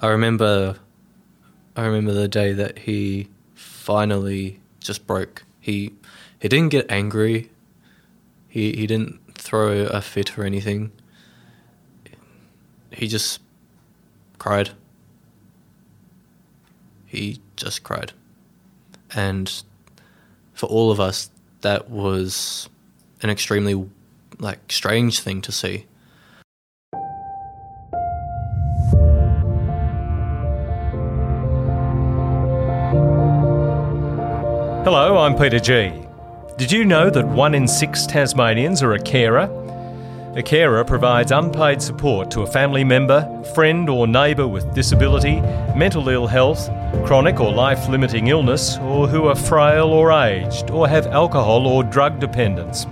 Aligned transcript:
I 0.00 0.08
remember, 0.08 0.76
I 1.76 1.84
remember 1.86 2.12
the 2.12 2.28
day 2.28 2.52
that 2.52 2.80
he 2.80 3.28
finally 3.54 4.60
just 4.80 5.06
broke. 5.06 5.44
He 5.60 5.92
he 6.40 6.48
didn't 6.48 6.68
get 6.68 6.90
angry. 6.90 7.50
He 8.48 8.72
he 8.72 8.86
didn't 8.86 9.18
throw 9.34 9.86
a 9.86 10.00
fit 10.00 10.38
or 10.38 10.44
anything. 10.44 10.92
He 12.92 13.08
just 13.08 13.40
cried. 14.38 14.70
He 17.06 17.40
just 17.56 17.82
cried. 17.82 18.12
And 19.14 19.50
for 20.52 20.66
all 20.66 20.90
of 20.90 21.00
us, 21.00 21.30
that 21.62 21.90
was 21.90 22.68
an 23.22 23.30
extremely 23.30 23.88
like 24.38 24.70
strange 24.70 25.20
thing 25.20 25.42
to 25.42 25.50
see. 25.50 25.86
Hello, 34.90 35.18
I'm 35.18 35.36
Peter 35.36 35.58
Gee. 35.58 35.92
Did 36.56 36.72
you 36.72 36.82
know 36.82 37.10
that 37.10 37.28
one 37.28 37.54
in 37.54 37.68
six 37.68 38.06
Tasmanians 38.06 38.82
are 38.82 38.94
a 38.94 38.98
carer? 38.98 39.42
A 40.34 40.42
carer 40.42 40.82
provides 40.82 41.30
unpaid 41.30 41.82
support 41.82 42.30
to 42.30 42.40
a 42.40 42.46
family 42.46 42.84
member, 42.84 43.44
friend, 43.54 43.90
or 43.90 44.06
neighbour 44.06 44.48
with 44.48 44.72
disability, 44.72 45.42
mental 45.76 46.08
ill 46.08 46.26
health, 46.26 46.70
chronic 47.04 47.38
or 47.38 47.52
life 47.52 47.86
limiting 47.90 48.28
illness, 48.28 48.78
or 48.78 49.06
who 49.06 49.26
are 49.26 49.34
frail 49.34 49.88
or 49.88 50.10
aged, 50.10 50.70
or 50.70 50.88
have 50.88 51.06
alcohol 51.08 51.66
or 51.66 51.84
drug 51.84 52.18
dependence. 52.18 52.86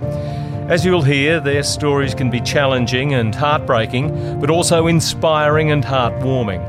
As 0.69 0.85
you'll 0.85 1.01
hear, 1.01 1.39
their 1.39 1.63
stories 1.63 2.13
can 2.13 2.29
be 2.29 2.41
challenging 2.41 3.15
and 3.15 3.33
heartbreaking, 3.33 4.39
but 4.39 4.51
also 4.51 4.85
inspiring 4.85 5.71
and 5.71 5.83
heartwarming. 5.83 6.61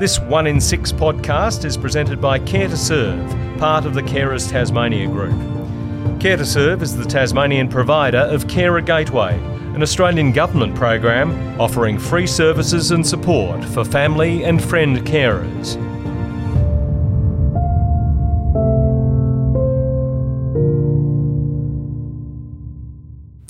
This 0.00 0.18
One 0.18 0.48
in 0.48 0.60
Six 0.60 0.90
podcast 0.90 1.64
is 1.64 1.76
presented 1.76 2.20
by 2.20 2.40
Care2Serve, 2.40 3.49
part 3.60 3.84
of 3.84 3.92
the 3.92 4.02
Carers 4.02 4.50
Tasmania 4.50 5.06
Group. 5.06 5.34
Care2Serve 6.18 6.80
is 6.80 6.96
the 6.96 7.04
Tasmanian 7.04 7.68
provider 7.68 8.20
of 8.20 8.48
Carer 8.48 8.80
Gateway, 8.80 9.38
an 9.74 9.82
Australian 9.82 10.32
government 10.32 10.74
program 10.74 11.60
offering 11.60 11.98
free 11.98 12.26
services 12.26 12.90
and 12.90 13.06
support 13.06 13.62
for 13.62 13.84
family 13.84 14.44
and 14.44 14.64
friend 14.64 15.00
carers. 15.00 15.74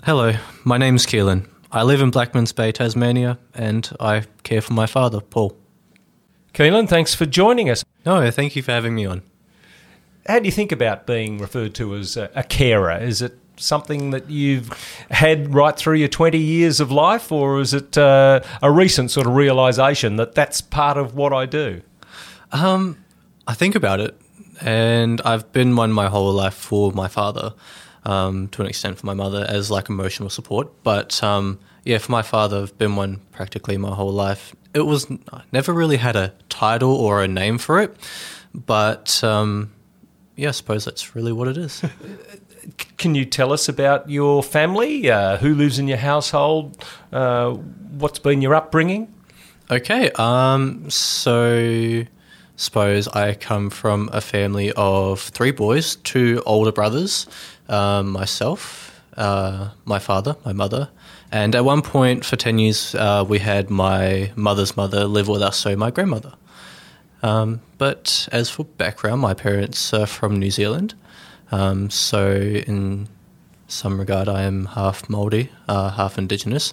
Hello, 0.02 0.32
my 0.64 0.76
name's 0.76 1.06
Keelan. 1.06 1.46
I 1.70 1.84
live 1.84 2.00
in 2.00 2.10
Blackmans 2.10 2.52
Bay, 2.52 2.72
Tasmania, 2.72 3.38
and 3.54 3.88
I 4.00 4.24
care 4.42 4.60
for 4.60 4.72
my 4.72 4.86
father, 4.86 5.20
Paul. 5.20 5.56
Keelan, 6.52 6.88
thanks 6.88 7.14
for 7.14 7.26
joining 7.26 7.70
us. 7.70 7.84
No, 8.04 8.28
thank 8.32 8.56
you 8.56 8.62
for 8.64 8.72
having 8.72 8.96
me 8.96 9.06
on. 9.06 9.22
How 10.26 10.38
do 10.38 10.46
you 10.46 10.52
think 10.52 10.72
about 10.72 11.06
being 11.06 11.38
referred 11.38 11.74
to 11.76 11.94
as 11.96 12.16
a, 12.16 12.30
a 12.34 12.42
carer? 12.42 12.98
Is 12.98 13.22
it 13.22 13.38
something 13.56 14.10
that 14.10 14.30
you've 14.30 14.70
had 15.10 15.54
right 15.54 15.76
through 15.76 15.96
your 15.96 16.08
20 16.08 16.38
years 16.38 16.80
of 16.80 16.90
life, 16.90 17.30
or 17.30 17.60
is 17.60 17.74
it 17.74 17.96
uh, 17.96 18.40
a 18.62 18.70
recent 18.70 19.10
sort 19.10 19.26
of 19.26 19.34
realization 19.34 20.16
that 20.16 20.34
that's 20.34 20.60
part 20.60 20.96
of 20.96 21.14
what 21.14 21.32
I 21.32 21.46
do? 21.46 21.82
Um, 22.52 23.04
I 23.46 23.54
think 23.54 23.74
about 23.74 24.00
it, 24.00 24.18
and 24.60 25.20
I've 25.22 25.52
been 25.52 25.76
one 25.76 25.92
my 25.92 26.08
whole 26.08 26.32
life 26.32 26.54
for 26.54 26.92
my 26.92 27.08
father, 27.08 27.54
um, 28.04 28.48
to 28.48 28.62
an 28.62 28.68
extent 28.68 28.98
for 28.98 29.06
my 29.06 29.14
mother 29.14 29.46
as 29.48 29.70
like 29.70 29.88
emotional 29.88 30.30
support. 30.30 30.70
But 30.82 31.22
um, 31.22 31.58
yeah, 31.84 31.98
for 31.98 32.12
my 32.12 32.22
father, 32.22 32.62
I've 32.62 32.76
been 32.78 32.96
one 32.96 33.20
practically 33.32 33.76
my 33.76 33.94
whole 33.94 34.12
life. 34.12 34.54
It 34.74 34.82
was 34.82 35.10
I 35.32 35.42
never 35.52 35.72
really 35.72 35.96
had 35.96 36.16
a 36.16 36.32
title 36.48 36.94
or 36.94 37.22
a 37.22 37.28
name 37.28 37.58
for 37.58 37.80
it, 37.80 37.96
but 38.54 39.22
um, 39.24 39.72
yeah, 40.40 40.48
I 40.48 40.52
suppose 40.52 40.86
that's 40.86 41.14
really 41.14 41.32
what 41.32 41.48
it 41.48 41.58
is. 41.58 41.84
Can 42.96 43.14
you 43.14 43.26
tell 43.26 43.52
us 43.52 43.68
about 43.68 44.08
your 44.08 44.42
family? 44.42 45.10
Uh, 45.10 45.36
who 45.36 45.54
lives 45.54 45.78
in 45.78 45.86
your 45.86 45.98
household? 45.98 46.82
Uh, 47.12 47.50
what's 47.50 48.18
been 48.18 48.40
your 48.40 48.54
upbringing? 48.54 49.12
Okay, 49.70 50.10
um, 50.12 50.88
so 50.88 52.04
suppose 52.56 53.06
I 53.08 53.34
come 53.34 53.68
from 53.68 54.08
a 54.14 54.22
family 54.22 54.72
of 54.72 55.20
three 55.20 55.50
boys, 55.50 55.96
two 55.96 56.42
older 56.46 56.72
brothers, 56.72 57.26
um, 57.68 58.10
myself, 58.10 58.98
uh, 59.18 59.70
my 59.84 59.98
father, 59.98 60.36
my 60.46 60.54
mother, 60.54 60.88
and 61.30 61.54
at 61.54 61.66
one 61.66 61.82
point 61.82 62.24
for 62.24 62.36
10 62.36 62.58
years, 62.58 62.94
uh, 62.94 63.24
we 63.28 63.38
had 63.38 63.68
my 63.68 64.32
mother's 64.36 64.74
mother 64.74 65.04
live 65.04 65.28
with 65.28 65.42
us, 65.42 65.58
so 65.58 65.76
my 65.76 65.90
grandmother. 65.90 66.32
Um, 67.22 67.60
but 67.78 68.28
as 68.32 68.50
for 68.50 68.64
background, 68.64 69.20
my 69.20 69.34
parents 69.34 69.92
are 69.92 70.06
from 70.06 70.38
New 70.38 70.50
Zealand. 70.50 70.94
Um, 71.52 71.90
so, 71.90 72.32
in 72.32 73.08
some 73.68 73.98
regard, 73.98 74.28
I 74.28 74.42
am 74.42 74.66
half 74.66 75.08
Maori, 75.08 75.50
uh, 75.68 75.90
half 75.90 76.18
Indigenous 76.18 76.72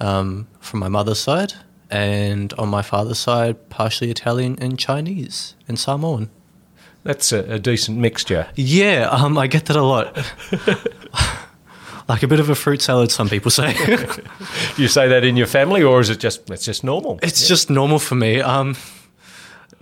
um, 0.00 0.46
from 0.60 0.80
my 0.80 0.88
mother's 0.88 1.18
side, 1.18 1.54
and 1.90 2.52
on 2.54 2.68
my 2.68 2.82
father's 2.82 3.18
side, 3.18 3.68
partially 3.68 4.10
Italian 4.10 4.58
and 4.60 4.78
Chinese 4.78 5.54
and 5.68 5.78
Samoan. 5.78 6.30
That's 7.04 7.32
a, 7.32 7.54
a 7.54 7.58
decent 7.58 7.98
mixture. 7.98 8.48
Yeah, 8.54 9.08
um, 9.10 9.36
I 9.36 9.48
get 9.48 9.66
that 9.66 9.76
a 9.76 9.82
lot. 9.82 10.16
like 12.08 12.22
a 12.22 12.28
bit 12.28 12.38
of 12.38 12.48
a 12.48 12.54
fruit 12.54 12.80
salad, 12.80 13.10
some 13.10 13.28
people 13.28 13.50
say. 13.50 13.70
you 14.76 14.86
say 14.86 15.08
that 15.08 15.24
in 15.24 15.36
your 15.36 15.48
family, 15.48 15.82
or 15.82 16.00
is 16.00 16.10
it 16.10 16.20
just 16.20 16.48
it's 16.50 16.64
just 16.64 16.84
normal? 16.84 17.18
It's 17.22 17.42
yeah. 17.42 17.48
just 17.48 17.70
normal 17.70 17.98
for 17.98 18.14
me. 18.14 18.40
Um, 18.40 18.76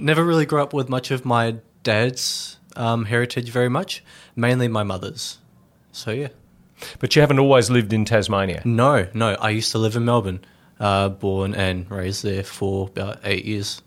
never 0.00 0.24
really 0.24 0.46
grew 0.46 0.62
up 0.62 0.72
with 0.72 0.88
much 0.88 1.10
of 1.10 1.24
my 1.24 1.56
dad's 1.82 2.58
um, 2.76 3.04
heritage 3.04 3.50
very 3.50 3.68
much, 3.68 4.02
mainly 4.36 4.68
my 4.68 4.82
mother's. 4.82 5.38
So 5.92 6.10
yeah. 6.10 6.28
But 6.98 7.14
you 7.14 7.20
haven't 7.20 7.38
always 7.38 7.70
lived 7.70 7.92
in 7.92 8.04
Tasmania. 8.04 8.62
No, 8.64 9.06
no. 9.12 9.34
I 9.34 9.50
used 9.50 9.72
to 9.72 9.78
live 9.78 9.96
in 9.96 10.04
Melbourne, 10.04 10.40
uh, 10.78 11.10
born 11.10 11.54
and 11.54 11.90
raised 11.90 12.22
there 12.22 12.42
for 12.42 12.88
about 12.88 13.20
eight 13.24 13.44
years. 13.44 13.82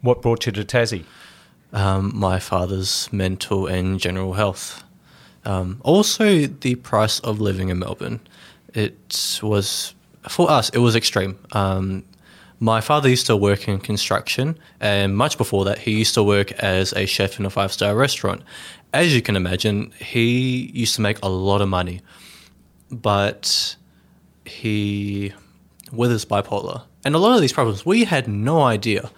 What 0.00 0.22
brought 0.22 0.46
you 0.46 0.52
to 0.52 0.64
Tassie? 0.64 1.04
Um, 1.72 2.12
my 2.14 2.38
father's 2.38 3.12
mental 3.12 3.66
and 3.66 4.00
general 4.00 4.34
health. 4.34 4.84
Um, 5.44 5.80
also, 5.84 6.46
the 6.46 6.76
price 6.76 7.20
of 7.20 7.40
living 7.40 7.68
in 7.68 7.78
Melbourne. 7.78 8.20
It 8.72 9.38
was, 9.42 9.94
for 10.28 10.50
us, 10.50 10.70
it 10.70 10.78
was 10.78 10.96
extreme. 10.96 11.38
Um, 11.52 12.04
my 12.60 12.80
father 12.80 13.08
used 13.08 13.26
to 13.26 13.36
work 13.36 13.68
in 13.68 13.78
construction, 13.78 14.58
and 14.80 15.16
much 15.16 15.36
before 15.38 15.64
that, 15.64 15.78
he 15.78 15.92
used 15.92 16.14
to 16.14 16.22
work 16.22 16.52
as 16.52 16.92
a 16.92 17.06
chef 17.06 17.38
in 17.38 17.46
a 17.46 17.50
five 17.50 17.72
star 17.72 17.94
restaurant. 17.94 18.42
As 18.92 19.14
you 19.14 19.22
can 19.22 19.36
imagine, 19.36 19.92
he 19.98 20.70
used 20.72 20.94
to 20.94 21.00
make 21.00 21.18
a 21.22 21.28
lot 21.28 21.60
of 21.60 21.68
money, 21.68 22.00
but 22.90 23.76
he, 24.44 25.32
with 25.92 26.10
his 26.10 26.24
bipolar, 26.24 26.82
and 27.04 27.14
a 27.14 27.18
lot 27.18 27.34
of 27.34 27.40
these 27.40 27.52
problems, 27.52 27.84
we 27.84 28.04
had 28.04 28.28
no 28.28 28.62
idea 28.62 29.10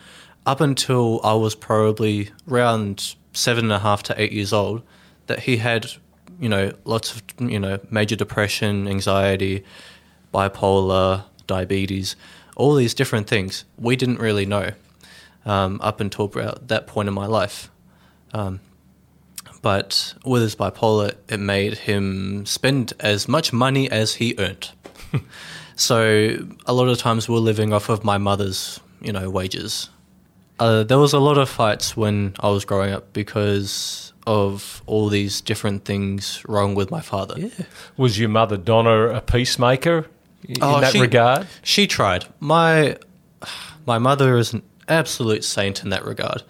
up 0.46 0.60
until 0.60 1.20
I 1.22 1.34
was 1.34 1.54
probably 1.54 2.30
around 2.48 3.14
seven 3.32 3.64
and 3.64 3.72
a 3.72 3.78
half 3.80 4.02
to 4.04 4.20
eight 4.20 4.32
years 4.32 4.52
old 4.52 4.82
that 5.26 5.40
he 5.40 5.58
had 5.58 5.90
you 6.40 6.48
know, 6.48 6.72
lots 6.84 7.14
of, 7.14 7.22
you 7.38 7.58
know, 7.58 7.78
major 7.90 8.16
depression, 8.16 8.88
anxiety, 8.88 9.64
bipolar, 10.34 11.24
diabetes, 11.46 12.16
all 12.56 12.74
these 12.74 12.94
different 12.94 13.28
things. 13.28 13.64
We 13.78 13.94
didn't 13.94 14.18
really 14.18 14.46
know 14.46 14.70
um, 15.44 15.78
up 15.82 16.00
until 16.00 16.26
that 16.26 16.86
point 16.86 17.08
in 17.08 17.14
my 17.14 17.26
life. 17.26 17.70
Um, 18.32 18.60
but 19.62 20.14
with 20.24 20.42
his 20.42 20.56
bipolar, 20.56 21.14
it 21.28 21.40
made 21.40 21.78
him 21.78 22.44
spend 22.46 22.92
as 23.00 23.28
much 23.28 23.52
money 23.52 23.90
as 23.90 24.14
he 24.14 24.34
earned. 24.38 24.70
so 25.76 26.36
a 26.66 26.72
lot 26.72 26.88
of 26.88 26.98
times 26.98 27.28
we're 27.28 27.38
living 27.38 27.72
off 27.72 27.88
of 27.88 28.04
my 28.04 28.18
mother's, 28.18 28.80
you 29.00 29.12
know, 29.12 29.30
wages. 29.30 29.90
Uh, 30.58 30.82
there 30.84 30.98
was 30.98 31.12
a 31.12 31.18
lot 31.18 31.36
of 31.36 31.48
fights 31.48 31.96
when 31.96 32.34
I 32.40 32.48
was 32.48 32.64
growing 32.64 32.92
up 32.92 33.12
because 33.12 34.12
of 34.26 34.82
all 34.86 35.08
these 35.08 35.40
different 35.40 35.84
things 35.84 36.42
wrong 36.48 36.74
with 36.74 36.90
my 36.90 37.00
father. 37.00 37.34
Yeah. 37.38 37.64
Was 37.96 38.18
your 38.18 38.28
mother 38.28 38.56
Donna 38.56 39.08
a 39.08 39.20
peacemaker 39.20 40.06
in 40.48 40.62
oh, 40.62 40.80
that 40.80 40.92
she, 40.92 41.00
regard? 41.00 41.46
She 41.62 41.86
tried. 41.86 42.26
My 42.40 42.96
my 43.86 43.98
mother 43.98 44.36
is 44.36 44.52
an 44.52 44.62
absolute 44.88 45.44
saint 45.44 45.82
in 45.82 45.90
that 45.90 46.04
regard. 46.04 46.42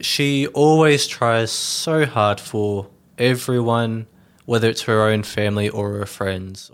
She 0.00 0.46
always 0.48 1.06
tries 1.06 1.52
so 1.52 2.04
hard 2.04 2.40
for 2.40 2.88
everyone, 3.18 4.06
whether 4.44 4.68
it's 4.68 4.82
her 4.82 5.02
own 5.02 5.22
family 5.22 5.68
or 5.68 5.92
her 5.98 6.06
friends. 6.06 6.70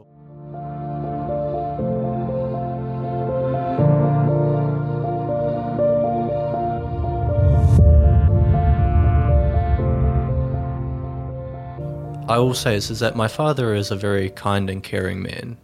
I 12.30 12.38
will 12.38 12.54
say 12.54 12.76
is, 12.76 12.90
is 12.90 13.00
that 13.00 13.16
my 13.16 13.26
father 13.26 13.74
is 13.74 13.90
a 13.90 13.96
very 13.96 14.30
kind 14.30 14.70
and 14.70 14.84
caring 14.84 15.20
man. 15.20 15.56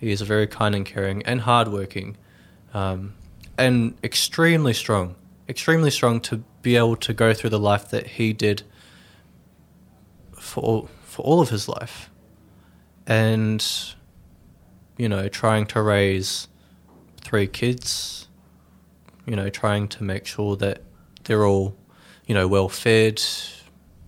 He 0.00 0.10
is 0.10 0.22
very 0.22 0.46
kind 0.46 0.74
and 0.74 0.86
caring 0.86 1.22
and 1.24 1.42
hardworking. 1.42 2.16
Um, 2.72 3.12
and 3.58 3.98
extremely 4.02 4.72
strong, 4.72 5.14
extremely 5.46 5.90
strong 5.90 6.20
to 6.22 6.42
be 6.62 6.76
able 6.76 6.96
to 6.96 7.12
go 7.12 7.34
through 7.34 7.50
the 7.50 7.58
life 7.58 7.90
that 7.90 8.06
he 8.06 8.32
did 8.32 8.62
for 10.32 10.64
all, 10.64 10.88
for 11.02 11.22
all 11.22 11.42
of 11.42 11.50
his 11.50 11.68
life, 11.68 12.10
and 13.06 13.62
you 14.96 15.08
know, 15.08 15.28
trying 15.28 15.66
to 15.66 15.82
raise 15.82 16.48
three 17.20 17.46
kids, 17.46 18.28
you 19.26 19.36
know, 19.36 19.50
trying 19.50 19.88
to 19.88 20.02
make 20.02 20.26
sure 20.26 20.56
that 20.56 20.82
they're 21.24 21.44
all, 21.44 21.76
you 22.26 22.34
know, 22.34 22.48
well 22.48 22.68
fed, 22.70 23.22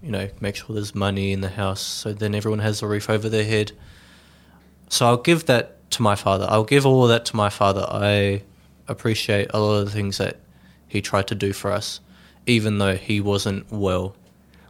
you 0.03 0.11
know, 0.11 0.29
make 0.41 0.57
sure 0.57 0.75
there's 0.75 0.95
money 0.95 1.33
in 1.33 1.43
the 1.43 1.51
house 1.51 1.81
so 1.81 2.13
then 2.13 2.35
everyone 2.35 2.61
has 2.61 2.83
a 2.83 2.87
roof 2.87 3.11
over 3.11 3.29
their 3.29 3.45
head. 3.45 3.73
So 4.89 5.07
I'll 5.07 5.17
give 5.19 5.47
that 5.47 5.79
to 5.93 6.03
my 6.03 6.15
father. 6.15 6.47
I'll 6.49 6.65
give 6.65 6.85
all 6.87 7.05
of 7.05 7.09
that 7.11 7.25
to 7.27 7.37
my 7.37 7.49
father. 7.49 7.87
I 7.89 8.43
appreciate 8.89 9.49
a 9.55 9.61
lot 9.61 9.75
of 9.75 9.85
the 9.87 9.91
things 9.91 10.19
that 10.19 10.37
he 10.89 11.01
tried 11.01 11.27
to 11.29 11.35
do 11.35 11.53
for 11.53 11.73
us, 11.73 12.01
even 12.47 12.79
though 12.79 12.97
he 12.97 13.21
wasn't 13.21 13.71
well. 13.71 14.15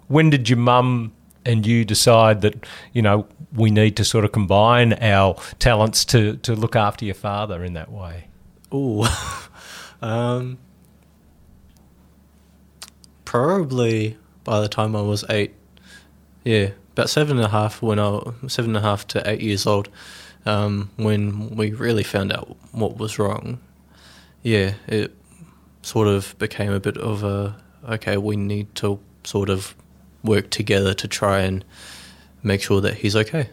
When 0.08 0.30
did 0.30 0.48
your 0.48 0.58
mum 0.58 1.12
and 1.44 1.66
you 1.66 1.84
decide 1.84 2.42
that, 2.42 2.66
you 2.92 3.02
know, 3.02 3.26
we 3.52 3.70
need 3.70 3.96
to 3.96 4.04
sort 4.04 4.24
of 4.24 4.32
combine 4.32 4.92
our 4.94 5.34
talents 5.58 6.04
to, 6.06 6.36
to 6.38 6.54
look 6.54 6.76
after 6.76 7.04
your 7.04 7.14
father 7.14 7.64
in 7.64 7.72
that 7.74 7.90
way? 7.90 8.28
Ooh. 8.72 9.04
um, 10.02 10.58
probably 13.24 14.16
by 14.44 14.60
the 14.60 14.68
time 14.68 14.94
I 14.94 15.02
was 15.02 15.24
eight. 15.28 15.54
Yeah, 16.44 16.70
about 16.92 17.08
seven 17.08 17.38
and 17.38 17.46
a 17.46 17.48
half 17.48 17.80
when 17.82 17.98
I 17.98 18.20
seven 18.48 18.76
and 18.76 18.84
a 18.84 18.88
half 18.88 19.06
to 19.08 19.28
eight 19.28 19.40
years 19.40 19.66
old, 19.66 19.88
um, 20.46 20.90
when 20.96 21.54
we 21.56 21.72
really 21.72 22.02
found 22.02 22.32
out 22.32 22.56
what 22.72 22.96
was 22.96 23.18
wrong. 23.18 23.58
Yeah, 24.42 24.74
it 24.88 25.14
sort 25.82 26.08
of 26.08 26.36
became 26.38 26.72
a 26.72 26.80
bit 26.80 26.96
of 26.96 27.22
a 27.22 27.56
okay. 27.88 28.16
We 28.16 28.36
need 28.36 28.74
to 28.76 28.98
sort 29.24 29.48
of 29.50 29.74
work 30.24 30.50
together 30.50 30.94
to 30.94 31.08
try 31.08 31.40
and 31.40 31.64
make 32.42 32.60
sure 32.62 32.80
that 32.80 32.94
he's 32.94 33.14
okay 33.16 33.48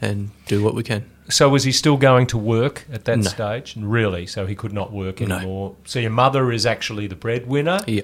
and 0.00 0.30
do 0.46 0.62
what 0.62 0.74
we 0.74 0.82
can. 0.82 1.04
So 1.28 1.48
was 1.48 1.64
he 1.64 1.72
still 1.72 1.96
going 1.96 2.26
to 2.28 2.38
work 2.38 2.86
at 2.90 3.04
that 3.04 3.18
No. 3.18 3.22
stage? 3.28 3.76
Really? 3.76 4.26
So 4.26 4.46
he 4.46 4.54
could 4.54 4.72
not 4.72 4.92
work 4.92 5.20
No. 5.20 5.36
anymore. 5.36 5.76
So 5.84 5.98
your 5.98 6.10
mother 6.10 6.50
is 6.50 6.66
actually 6.66 7.06
the 7.06 7.14
breadwinner. 7.14 7.80
Yeah. 7.86 8.02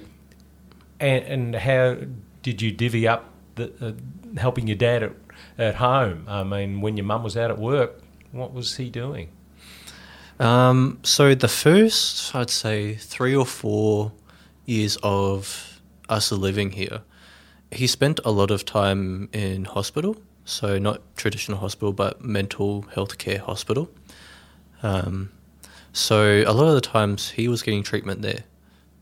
And, 1.00 1.24
and 1.24 1.54
how 1.54 1.96
did 2.42 2.62
you 2.62 2.70
divvy 2.70 3.08
up 3.08 3.30
the, 3.56 3.72
uh, 3.80 4.38
helping 4.40 4.66
your 4.68 4.76
dad 4.76 5.02
at, 5.02 5.12
at 5.58 5.74
home? 5.76 6.24
I 6.28 6.44
mean, 6.44 6.80
when 6.82 6.96
your 6.96 7.04
mum 7.06 7.22
was 7.24 7.36
out 7.36 7.50
at 7.50 7.58
work, 7.58 8.00
what 8.36 8.52
was 8.52 8.76
he 8.76 8.90
doing? 8.90 9.30
Um, 10.38 10.98
so 11.02 11.34
the 11.34 11.48
first, 11.48 12.34
I'd 12.34 12.50
say, 12.50 12.94
three 12.94 13.34
or 13.34 13.46
four 13.46 14.12
years 14.64 14.98
of 15.02 15.80
us 16.08 16.30
living 16.30 16.72
here, 16.72 17.02
he 17.70 17.86
spent 17.86 18.20
a 18.24 18.30
lot 18.30 18.50
of 18.50 18.64
time 18.64 19.28
in 19.32 19.64
hospital. 19.64 20.16
So 20.44 20.78
not 20.78 21.02
traditional 21.16 21.58
hospital, 21.58 21.92
but 21.92 22.22
mental 22.22 22.82
health 22.94 23.18
care 23.18 23.40
hospital. 23.40 23.90
Um, 24.82 25.32
so 25.92 26.44
a 26.46 26.52
lot 26.52 26.68
of 26.68 26.74
the 26.74 26.80
times 26.80 27.30
he 27.30 27.48
was 27.48 27.62
getting 27.62 27.82
treatment 27.82 28.22
there. 28.22 28.44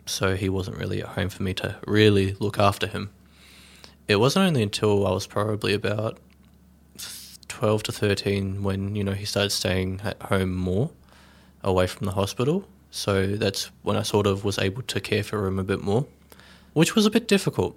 So 0.06 0.36
he 0.36 0.48
wasn't 0.48 0.78
really 0.78 1.02
at 1.02 1.08
home 1.08 1.28
for 1.28 1.42
me 1.42 1.54
to 1.54 1.76
really 1.86 2.34
look 2.38 2.58
after 2.58 2.86
him. 2.86 3.10
It 4.06 4.16
wasn't 4.16 4.46
only 4.46 4.62
until 4.62 5.06
I 5.06 5.10
was 5.10 5.26
probably 5.26 5.74
about 5.74 6.18
12 7.54 7.84
to 7.84 7.92
13 7.92 8.64
when, 8.64 8.96
you 8.96 9.04
know, 9.04 9.12
he 9.12 9.24
started 9.24 9.50
staying 9.50 10.00
at 10.02 10.20
home 10.22 10.52
more 10.54 10.90
away 11.62 11.86
from 11.86 12.04
the 12.06 12.12
hospital. 12.12 12.66
So 12.90 13.26
that's 13.36 13.70
when 13.82 13.96
I 13.96 14.02
sort 14.02 14.26
of 14.26 14.44
was 14.44 14.58
able 14.58 14.82
to 14.82 15.00
care 15.00 15.22
for 15.22 15.46
him 15.46 15.60
a 15.60 15.64
bit 15.64 15.80
more, 15.80 16.04
which 16.72 16.96
was 16.96 17.06
a 17.06 17.10
bit 17.10 17.28
difficult 17.28 17.76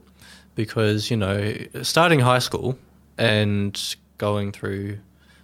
because, 0.56 1.12
you 1.12 1.18
know, 1.18 1.56
starting 1.83 2.21
high 2.21 2.39
school 2.39 2.79
and 3.19 3.79
going 4.18 4.51
through 4.51 4.97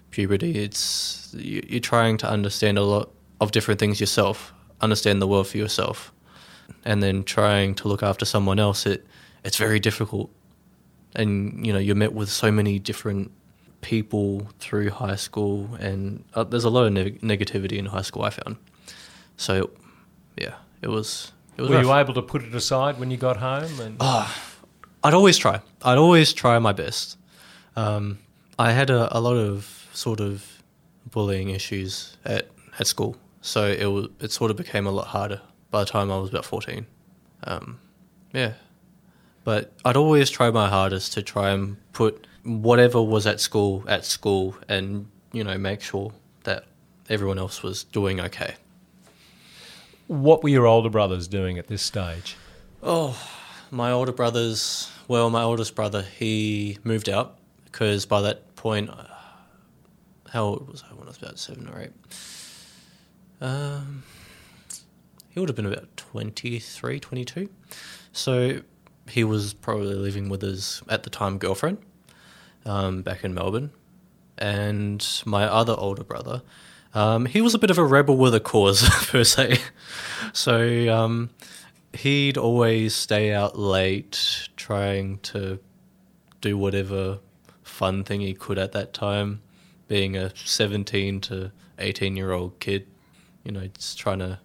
puberty, 0.10 0.58
it's 0.58 1.32
you- 1.38 1.66
you're 1.70 1.80
trying 1.80 2.18
to 2.18 2.28
understand 2.28 2.80
a 2.80 2.84
lot 2.84 3.12
of 3.40 3.52
different 3.52 3.80
things 3.80 4.00
yourself, 4.00 4.52
understand 4.82 5.22
the 5.22 5.28
world 5.28 5.48
for 5.48 5.60
yourself, 5.60 6.12
and 6.84 7.04
then 7.04 7.24
trying 7.24 7.76
to 7.76 7.88
look 7.88 8.02
after 8.02 8.26
someone 8.26 8.58
else. 8.60 8.88
It 8.88 9.06
it's 9.44 9.58
very 9.58 9.80
difficult, 9.80 10.30
and 11.16 11.66
you 11.66 11.72
know 11.74 11.80
you're 11.80 11.96
met 12.06 12.14
with 12.14 12.30
so 12.30 12.52
many 12.52 12.80
different 12.80 13.30
people 13.84 14.48
through 14.60 14.90
high 14.90 15.16
school, 15.18 15.70
and 15.80 16.24
uh, 16.34 16.44
there's 16.44 16.64
a 16.64 16.70
lot 16.72 16.86
of 16.88 16.94
neg- 16.94 17.22
negativity 17.22 17.78
in 17.78 17.86
high 17.86 18.02
school. 18.02 18.24
I 18.24 18.32
found, 18.32 18.58
so 19.38 19.70
yeah, 20.36 20.56
it 20.82 20.88
was. 20.90 21.32
It 21.56 21.62
was 21.62 21.70
Were 21.70 21.76
rough. 21.76 21.86
you 21.86 21.94
able 21.94 22.14
to 22.16 22.22
put 22.24 22.44
it 22.44 22.56
aside 22.56 22.98
when 23.00 23.12
you 23.12 23.18
got 23.18 23.38
home? 23.38 23.80
And 23.80 23.98
I'd 24.02 25.14
always 25.14 25.38
try. 25.38 25.62
I'd 25.84 26.00
always 26.00 26.34
try 26.34 26.58
my 26.58 26.74
best. 26.74 27.16
Um, 27.76 28.18
I 28.58 28.72
had 28.72 28.90
a, 28.90 29.16
a 29.16 29.20
lot 29.20 29.36
of 29.36 29.88
sort 29.94 30.20
of 30.20 30.64
bullying 31.12 31.50
issues 31.50 32.18
at, 32.26 32.48
at 32.80 32.88
school, 32.88 33.18
so 33.42 33.68
it 33.68 33.86
was 33.86 34.08
it 34.20 34.32
sort 34.32 34.50
of 34.50 34.58
became 34.58 34.88
a 34.88 34.92
lot 34.92 35.08
harder 35.08 35.42
by 35.70 35.82
the 35.82 35.90
time 35.92 36.12
I 36.12 36.18
was 36.18 36.30
about 36.32 36.46
fourteen. 36.46 36.88
Um, 37.44 37.80
yeah, 38.34 38.54
but 39.44 39.74
I'd 39.86 39.98
always 39.98 40.30
try 40.32 40.50
my 40.50 40.70
hardest 40.70 41.14
to 41.14 41.22
try 41.22 41.52
and 41.52 41.78
put 41.94 42.26
whatever 42.44 43.02
was 43.02 43.26
at 43.26 43.40
school 43.40 43.84
at 43.88 44.06
school, 44.06 44.56
and 44.68 45.08
you 45.32 45.44
know 45.44 45.58
make 45.58 45.82
sure 45.82 46.12
that 46.44 46.66
everyone 47.10 47.38
else 47.38 47.64
was 47.64 47.84
doing 47.84 48.20
okay. 48.20 48.56
what 50.08 50.44
were 50.44 50.50
your 50.50 50.68
older 50.68 50.90
brothers 50.90 51.28
doing 51.28 51.58
at 51.58 51.68
this 51.68 51.82
stage? 51.82 52.36
Oh, 52.82 53.18
my 53.72 53.92
older 53.92 54.12
brothers. 54.12 54.92
Well, 55.08 55.30
my 55.30 55.44
oldest 55.44 55.76
brother, 55.76 56.02
he 56.02 56.78
moved 56.84 57.10
out 57.10 57.38
because 57.66 58.06
by 58.06 58.22
that 58.22 58.56
point, 58.56 58.90
how 60.30 60.44
old 60.44 60.68
was 60.68 60.84
I 60.90 60.94
when 60.94 61.04
I 61.04 61.08
was 61.08 61.18
about 61.18 61.40
seven 61.40 61.70
or 61.70 61.82
eight? 61.82 61.92
Um, 63.42 64.04
he 65.30 65.40
would 65.40 65.50
have 65.50 65.56
been 65.56 65.66
about 65.66 65.96
23, 65.98 67.00
22. 67.00 67.50
So 68.12 68.62
he 69.10 69.24
was 69.24 69.54
probably 69.54 69.96
living 69.96 70.30
with 70.30 70.42
his, 70.42 70.82
at 70.90 71.04
the 71.04 71.10
time, 71.10 71.38
girlfriend 71.38 71.80
um, 72.66 73.02
back 73.02 73.24
in 73.24 73.34
Melbourne. 73.34 73.72
And 74.38 75.06
my 75.26 75.46
other 75.46 75.76
older 75.78 76.04
brother, 76.04 76.42
um, 76.94 77.26
he 77.26 77.42
was 77.42 77.54
a 77.54 77.60
bit 77.60 77.70
of 77.70 77.78
a 77.78 77.84
rebel 77.84 78.18
with 78.18 78.34
a 78.36 78.40
cause, 78.40 78.88
per 79.08 79.24
se. 79.24 79.60
So 80.34 80.94
um, 80.94 81.30
he'd 81.94 82.38
always 82.38 82.96
stay 82.96 83.34
out 83.34 83.58
late 83.58 84.50
trying 84.56 85.20
to 85.20 85.60
do 86.42 86.58
whatever 86.58 87.20
fun 87.64 88.04
thing 88.04 88.22
he 88.22 88.34
could 88.34 88.58
at 88.58 88.72
that 88.74 88.94
time, 88.94 89.42
being 89.88 90.16
a 90.16 90.36
17 90.36 91.22
to 91.22 91.52
18 91.80 92.16
year 92.16 92.32
old 92.32 92.60
kid, 92.60 92.88
you 93.44 93.52
know, 93.52 93.68
just 93.68 93.98
trying 93.98 94.20
to 94.20 94.40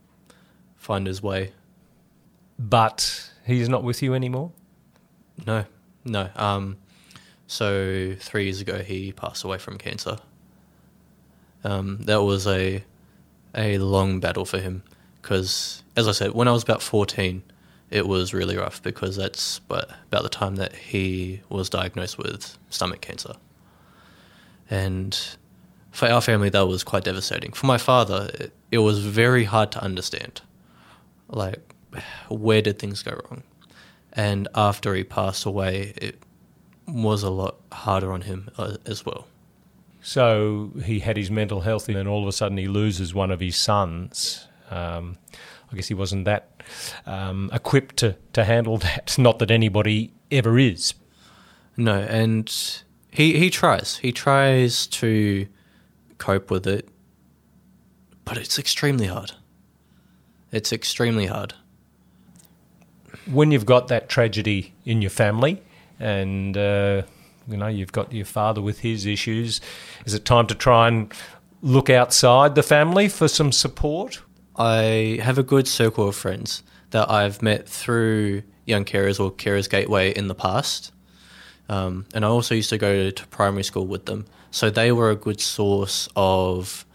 find 0.77 1.07
his 1.07 1.23
way. 1.23 1.53
But 2.59 3.31
he's 3.47 3.69
not 3.69 3.83
with 3.85 4.03
you 4.03 4.15
anymore? 4.15 4.53
No, 5.47 5.65
no. 6.05 6.31
Um, 6.35 6.79
so 7.49 8.15
three 8.21 8.45
years 8.45 8.61
ago, 8.61 8.79
he 8.81 9.11
passed 9.11 9.43
away 9.43 9.57
from 9.57 9.79
cancer. 9.79 10.19
Um, 11.65 12.03
that 12.03 12.23
was 12.23 12.47
a 12.47 12.85
a 13.55 13.79
long 13.79 14.21
battle 14.21 14.45
for 14.45 14.59
him 14.59 14.83
because, 15.21 15.83
as 15.97 16.07
I 16.07 16.13
said, 16.13 16.33
when 16.35 16.47
I 16.47 16.53
was 16.53 16.63
about 16.63 16.83
fourteen, 16.83 17.43
it 17.91 18.07
was 18.07 18.35
really 18.35 18.57
rough 18.59 18.83
because 18.83 19.17
that's 19.17 19.61
but 19.61 19.91
about 20.09 20.23
the 20.25 20.29
time 20.29 20.57
that 20.57 20.75
he 20.75 21.41
was 21.49 21.71
diagnosed 21.71 22.19
with 22.19 22.59
stomach 22.69 23.01
cancer, 23.01 23.35
and 24.71 25.19
for 25.91 26.07
our 26.07 26.21
family 26.21 26.51
that 26.51 26.67
was 26.69 26.85
quite 26.85 27.05
devastating. 27.05 27.53
For 27.53 27.67
my 27.67 27.79
father, 27.79 28.31
it, 28.35 28.53
it 28.71 28.79
was 28.79 28.99
very 28.99 29.45
hard 29.45 29.73
to 29.73 29.83
understand, 29.83 30.43
like 31.29 31.75
where 32.29 32.61
did 32.61 32.79
things 32.79 33.03
go 33.03 33.13
wrong, 33.13 33.43
and 34.13 34.49
after 34.55 34.95
he 34.95 35.03
passed 35.03 35.47
away, 35.47 35.95
it 35.97 36.23
was 36.89 37.23
a 37.23 37.31
lot 37.31 37.57
harder 37.73 38.13
on 38.13 38.23
him 38.23 38.51
uh, 38.59 38.77
as 38.87 39.05
well. 39.05 39.27
So 40.01 40.73
he 40.85 41.01
had 41.01 41.17
his 41.17 41.31
mental 41.31 41.61
health, 41.61 41.89
and 41.89 41.97
then 41.97 42.07
all 42.07 42.23
of 42.23 42.29
a 42.29 42.33
sudden 42.33 42.57
he 42.57 42.69
loses 42.69 43.13
one 43.13 43.31
of 43.31 43.41
his 43.41 43.57
sons. 43.57 44.47
Um, 44.71 45.19
I 45.71 45.77
guess 45.77 45.89
he 45.89 45.95
wasn't 45.95 46.25
that 46.25 46.63
um, 47.07 47.51
equipped 47.53 47.99
to, 47.99 48.17
to 48.33 48.45
handle 48.45 48.79
that. 48.79 49.17
Not 49.19 49.39
that 49.41 49.51
anybody 49.51 50.13
ever 50.31 50.59
is. 50.59 50.95
No, 51.77 52.01
and 52.01 52.53
he 53.11 53.39
he 53.39 53.51
tries. 53.51 53.99
He 53.99 54.13
tries 54.13 54.87
to 54.89 55.47
cope 56.19 56.51
with 56.51 56.67
it, 56.67 56.89
but 58.25 58.37
it's 58.37 58.59
extremely 58.59 59.07
hard. 59.07 59.33
It's 60.51 60.73
extremely 60.73 61.27
hard. 61.27 61.55
When 63.31 63.53
you've 63.53 63.67
got 63.67 63.89
that 63.89 64.09
tragedy 64.09 64.73
in 64.85 65.03
your 65.03 65.11
family, 65.11 65.63
and 65.99 66.57
uh, 66.57 67.03
you 67.49 67.57
know 67.57 67.67
you've 67.67 67.93
got 67.93 68.13
your 68.13 68.25
father 68.25 68.61
with 68.61 68.81
his 68.81 69.07
issues, 69.07 69.61
is 70.05 70.15
it 70.15 70.25
time 70.25 70.47
to 70.47 70.55
try 70.55 70.89
and 70.89 71.13
look 71.63 71.91
outside 71.91 72.55
the 72.55 72.63
family 72.63 73.09
for 73.09 73.29
some 73.29 73.53
support? 73.53 74.23
I 74.57 75.21
have 75.23 75.39
a 75.39 75.43
good 75.43 75.69
circle 75.69 76.09
of 76.09 76.17
friends 76.17 76.63
that 76.91 77.11
I've 77.11 77.43
met 77.43 77.69
through 77.69 78.43
Young 78.65 78.85
Carers 78.85 79.21
or 79.21 79.31
Carers 79.31 79.69
Gateway 79.69 80.13
in 80.13 80.29
the 80.29 80.35
past. 80.35 80.93
Um, 81.69 82.07
and 82.15 82.25
I 82.25 82.29
also 82.29 82.55
used 82.55 82.71
to 82.71 82.79
go 82.79 83.11
to 83.11 83.27
primary 83.29 83.63
school 83.63 83.87
with 83.87 84.07
them. 84.07 84.27
So 84.51 84.71
they 84.71 84.91
were 84.91 85.11
a 85.11 85.17
good 85.17 85.41
source 85.41 86.09
of 86.17 86.87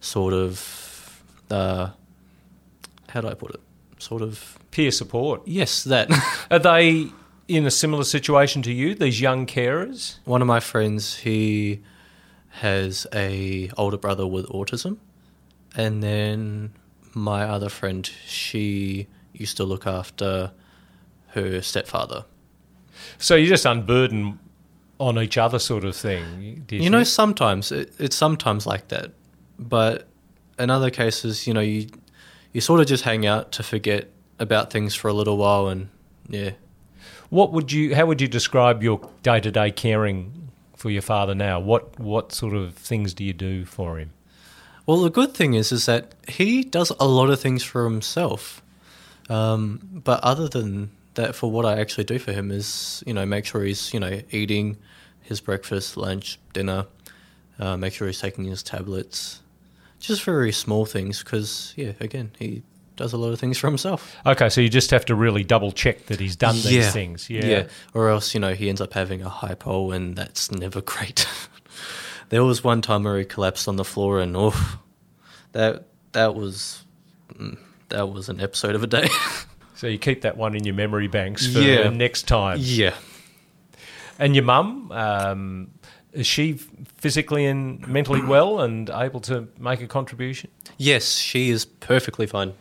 sort 0.00 0.34
of, 0.34 1.22
uh, 1.50 1.90
how 3.08 3.20
do 3.20 3.28
I 3.28 3.34
put 3.34 3.54
it? 3.54 3.60
Sort 3.98 4.22
of, 4.22 4.58
Peer 4.70 4.90
support. 4.90 5.42
yes, 5.46 5.84
that. 5.84 6.10
Are 6.50 6.58
they 6.58 7.08
in 7.48 7.66
a 7.66 7.70
similar 7.70 8.04
situation 8.04 8.62
to 8.62 8.72
you, 8.72 8.94
these 8.94 9.20
young 9.20 9.46
carers? 9.46 10.18
One 10.24 10.42
of 10.42 10.46
my 10.46 10.60
friends, 10.60 11.16
he 11.16 11.80
has 12.50 13.06
a 13.12 13.70
older 13.76 13.96
brother 13.96 14.26
with 14.26 14.46
autism. 14.48 14.98
And 15.74 16.02
then 16.02 16.72
my 17.14 17.44
other 17.44 17.68
friend, 17.68 18.06
she 18.26 19.06
used 19.32 19.56
to 19.56 19.64
look 19.64 19.86
after 19.86 20.52
her 21.28 21.62
stepfather. 21.62 22.24
So 23.18 23.34
you 23.34 23.46
just 23.46 23.64
unburden 23.64 24.38
on 24.98 25.18
each 25.18 25.38
other, 25.38 25.58
sort 25.58 25.84
of 25.84 25.94
thing. 25.94 26.64
do 26.66 26.76
You 26.76 26.90
know, 26.90 27.04
sometimes 27.04 27.70
it, 27.70 27.92
it's 27.98 28.16
sometimes 28.16 28.66
like 28.66 28.88
that, 28.88 29.12
but 29.58 30.08
in 30.58 30.70
other 30.70 30.90
cases, 30.90 31.46
you 31.46 31.54
know, 31.54 31.60
you 31.60 31.88
you 32.52 32.60
sort 32.60 32.80
of 32.80 32.86
just 32.86 33.04
hang 33.04 33.26
out 33.26 33.52
to 33.52 33.62
forget 33.62 34.10
about 34.38 34.72
things 34.72 34.94
for 34.94 35.08
a 35.08 35.12
little 35.12 35.36
while, 35.36 35.68
and 35.68 35.88
yeah. 36.28 36.52
What 37.30 37.52
would 37.52 37.72
you? 37.72 37.94
How 37.94 38.06
would 38.06 38.20
you 38.20 38.28
describe 38.28 38.82
your 38.82 39.00
day 39.22 39.40
to 39.40 39.50
day 39.50 39.70
caring 39.70 40.50
for 40.76 40.90
your 40.90 41.02
father 41.02 41.34
now? 41.34 41.60
What 41.60 41.98
what 41.98 42.32
sort 42.32 42.54
of 42.54 42.74
things 42.74 43.14
do 43.14 43.24
you 43.24 43.32
do 43.32 43.64
for 43.64 43.98
him? 43.98 44.12
Well, 44.86 45.02
the 45.02 45.10
good 45.10 45.34
thing 45.34 45.52
is, 45.52 45.70
is 45.70 45.84
that 45.84 46.14
he 46.26 46.62
does 46.62 46.90
a 46.98 47.06
lot 47.06 47.28
of 47.28 47.38
things 47.38 47.62
for 47.62 47.84
himself. 47.84 48.62
Um, 49.28 50.00
but 50.02 50.24
other 50.24 50.48
than 50.48 50.90
that, 51.12 51.34
for 51.34 51.50
what 51.50 51.66
I 51.66 51.78
actually 51.78 52.04
do 52.04 52.18
for 52.18 52.32
him 52.32 52.50
is, 52.50 53.04
you 53.06 53.12
know, 53.12 53.26
make 53.26 53.44
sure 53.44 53.62
he's, 53.64 53.92
you 53.92 54.00
know, 54.00 54.22
eating 54.30 54.78
his 55.20 55.42
breakfast, 55.42 55.98
lunch, 55.98 56.38
dinner, 56.54 56.86
uh, 57.58 57.76
make 57.76 57.92
sure 57.92 58.06
he's 58.06 58.20
taking 58.20 58.44
his 58.44 58.62
tablets, 58.62 59.42
just 60.00 60.22
very 60.24 60.52
small 60.52 60.86
things. 60.86 61.22
Because, 61.22 61.74
yeah, 61.76 61.92
again, 62.00 62.30
he 62.38 62.62
does 62.98 63.14
a 63.14 63.16
lot 63.16 63.32
of 63.32 63.40
things 63.40 63.56
for 63.56 63.66
himself. 63.68 64.14
Okay, 64.26 64.50
so 64.50 64.60
you 64.60 64.68
just 64.68 64.90
have 64.90 65.06
to 65.06 65.14
really 65.14 65.42
double 65.44 65.72
check 65.72 66.06
that 66.06 66.20
he's 66.20 66.36
done 66.36 66.56
these 66.56 66.72
Yeah. 66.72 66.90
things. 66.90 67.30
Yeah. 67.30 67.68
Or 67.94 68.10
else, 68.10 68.34
you 68.34 68.40
know, 68.40 68.52
he 68.52 68.68
ends 68.68 68.80
up 68.82 68.92
having 68.92 69.22
a 69.22 69.28
hypo, 69.30 69.90
and 69.92 70.14
that's 70.16 70.50
never 70.52 70.80
great. 70.94 71.26
there 72.28 72.44
was 72.44 72.62
one 72.62 72.82
time 72.82 73.04
where 73.04 73.18
he 73.18 73.24
collapsed 73.24 73.66
on 73.68 73.76
the 73.76 73.84
floor, 73.84 74.20
and 74.20 74.36
oh, 74.36 74.78
that 75.52 75.84
that 76.12 76.34
was 76.34 76.84
mm, 77.34 77.56
that 77.88 78.08
was 78.10 78.28
an 78.28 78.40
episode 78.40 78.74
of 78.74 78.82
a 78.82 78.86
day. 78.86 79.08
So 79.78 79.86
you 79.86 79.96
keep 79.96 80.22
that 80.22 80.36
one 80.36 80.56
in 80.56 80.64
your 80.64 80.74
memory 80.74 81.06
banks 81.06 81.46
for 81.46 81.60
Yeah. 81.60 81.88
next 81.90 82.24
time. 82.26 82.58
yeah. 82.60 82.94
And 84.18 84.34
your 84.34 84.42
mum, 84.44 84.90
um, 84.90 85.70
is 86.12 86.26
she 86.26 86.54
physically 86.96 87.46
and 87.46 87.86
mentally 87.86 88.20
well 88.26 88.58
and 88.58 88.90
able 88.90 89.20
to 89.20 89.46
make 89.56 89.80
a 89.80 89.86
contribution? 89.86 90.50
Yes, 90.78 91.12
she 91.14 91.50
is 91.50 91.64
perfectly 91.64 92.26
fine. 92.26 92.54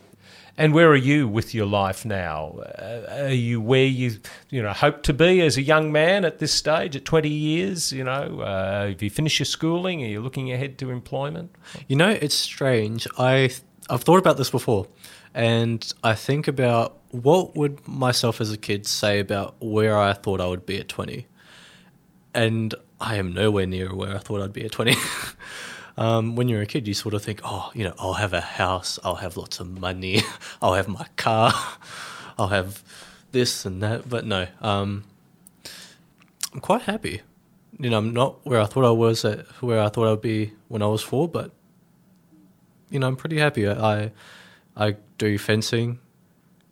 And 0.60 0.74
where 0.74 0.90
are 0.90 0.96
you 0.96 1.28
with 1.28 1.54
your 1.54 1.68
life 1.68 2.04
now? 2.04 2.60
Uh, 2.80 3.26
are 3.26 3.30
you 3.30 3.62
where 3.62 3.86
you 3.86 4.18
you 4.50 4.64
know 4.64 4.74
hope 4.74 5.04
to 5.04 5.14
be 5.14 5.42
as 5.42 5.56
a 5.56 5.62
young 5.62 5.92
man 5.92 6.26
at 6.26 6.40
this 6.40 6.52
stage 6.52 6.96
at 6.96 7.06
twenty 7.06 7.30
years? 7.30 7.92
You 7.92 8.04
know, 8.04 8.42
uh, 8.42 8.88
have 8.88 9.02
you 9.04 9.12
finished 9.12 9.38
your 9.38 9.46
schooling? 9.46 10.04
Are 10.04 10.08
you 10.08 10.20
looking 10.20 10.52
ahead 10.52 10.80
to 10.80 10.90
employment? 10.90 11.56
You 11.88 11.96
know, 11.96 12.10
it's 12.10 12.34
strange. 12.34 13.08
I 13.20 13.52
I've 13.88 14.02
thought 14.02 14.18
about 14.18 14.38
this 14.38 14.50
before, 14.50 14.88
and 15.36 15.94
I 16.04 16.16
think 16.16 16.48
about 16.48 16.98
what 17.12 17.56
would 17.56 17.88
myself 17.88 18.42
as 18.42 18.52
a 18.52 18.58
kid 18.58 18.88
say 18.88 19.20
about 19.20 19.56
where 19.60 19.96
I 19.96 20.14
thought 20.14 20.42
I 20.42 20.48
would 20.48 20.66
be 20.66 20.80
at 20.80 20.88
twenty, 20.88 21.28
and 22.34 22.74
I 23.00 23.18
am 23.18 23.32
nowhere 23.32 23.68
near 23.68 23.94
where 23.94 24.16
I 24.16 24.18
thought 24.18 24.42
I'd 24.42 24.54
be 24.54 24.66
at 24.66 24.72
twenty. 24.72 24.96
um, 25.98 26.36
when 26.36 26.48
you're 26.48 26.62
a 26.62 26.66
kid, 26.66 26.88
you 26.88 26.94
sort 26.94 27.14
of 27.16 27.24
think, 27.24 27.42
oh, 27.44 27.72
you 27.74 27.84
know, 27.84 27.94
I'll 27.98 28.14
have 28.14 28.34
a 28.34 28.42
house, 28.42 29.00
I'll 29.04 29.16
have 29.16 29.36
lots 29.36 29.60
of 29.60 29.80
money, 29.80 30.22
I'll 30.62 30.76
have 30.76 30.88
my 30.88 31.08
car, 31.16 31.54
I'll 32.38 32.50
have 32.50 32.84
this 33.32 33.66
and 33.66 33.82
that. 33.82 34.08
But 34.08 34.26
no, 34.26 34.48
um, 34.62 35.04
I'm 36.54 36.62
quite 36.62 36.84
happy. 36.84 37.22
You 37.80 37.90
know, 37.90 37.98
I'm 37.98 38.14
not 38.14 38.46
where 38.46 38.62
I 38.62 38.66
thought 38.66 38.86
I 38.86 38.92
was 38.92 39.26
at 39.26 39.46
where 39.62 39.82
I 39.82 39.90
thought 39.90 40.12
I'd 40.12 40.22
be 40.22 40.54
when 40.68 40.82
I 40.82 40.88
was 40.88 41.02
four, 41.02 41.28
but 41.28 41.52
you 42.90 43.00
know, 43.00 43.08
I'm 43.08 43.16
pretty 43.16 43.38
happy. 43.38 43.68
I 43.68 44.12
I 44.76 44.96
do 45.18 45.38
fencing 45.38 46.00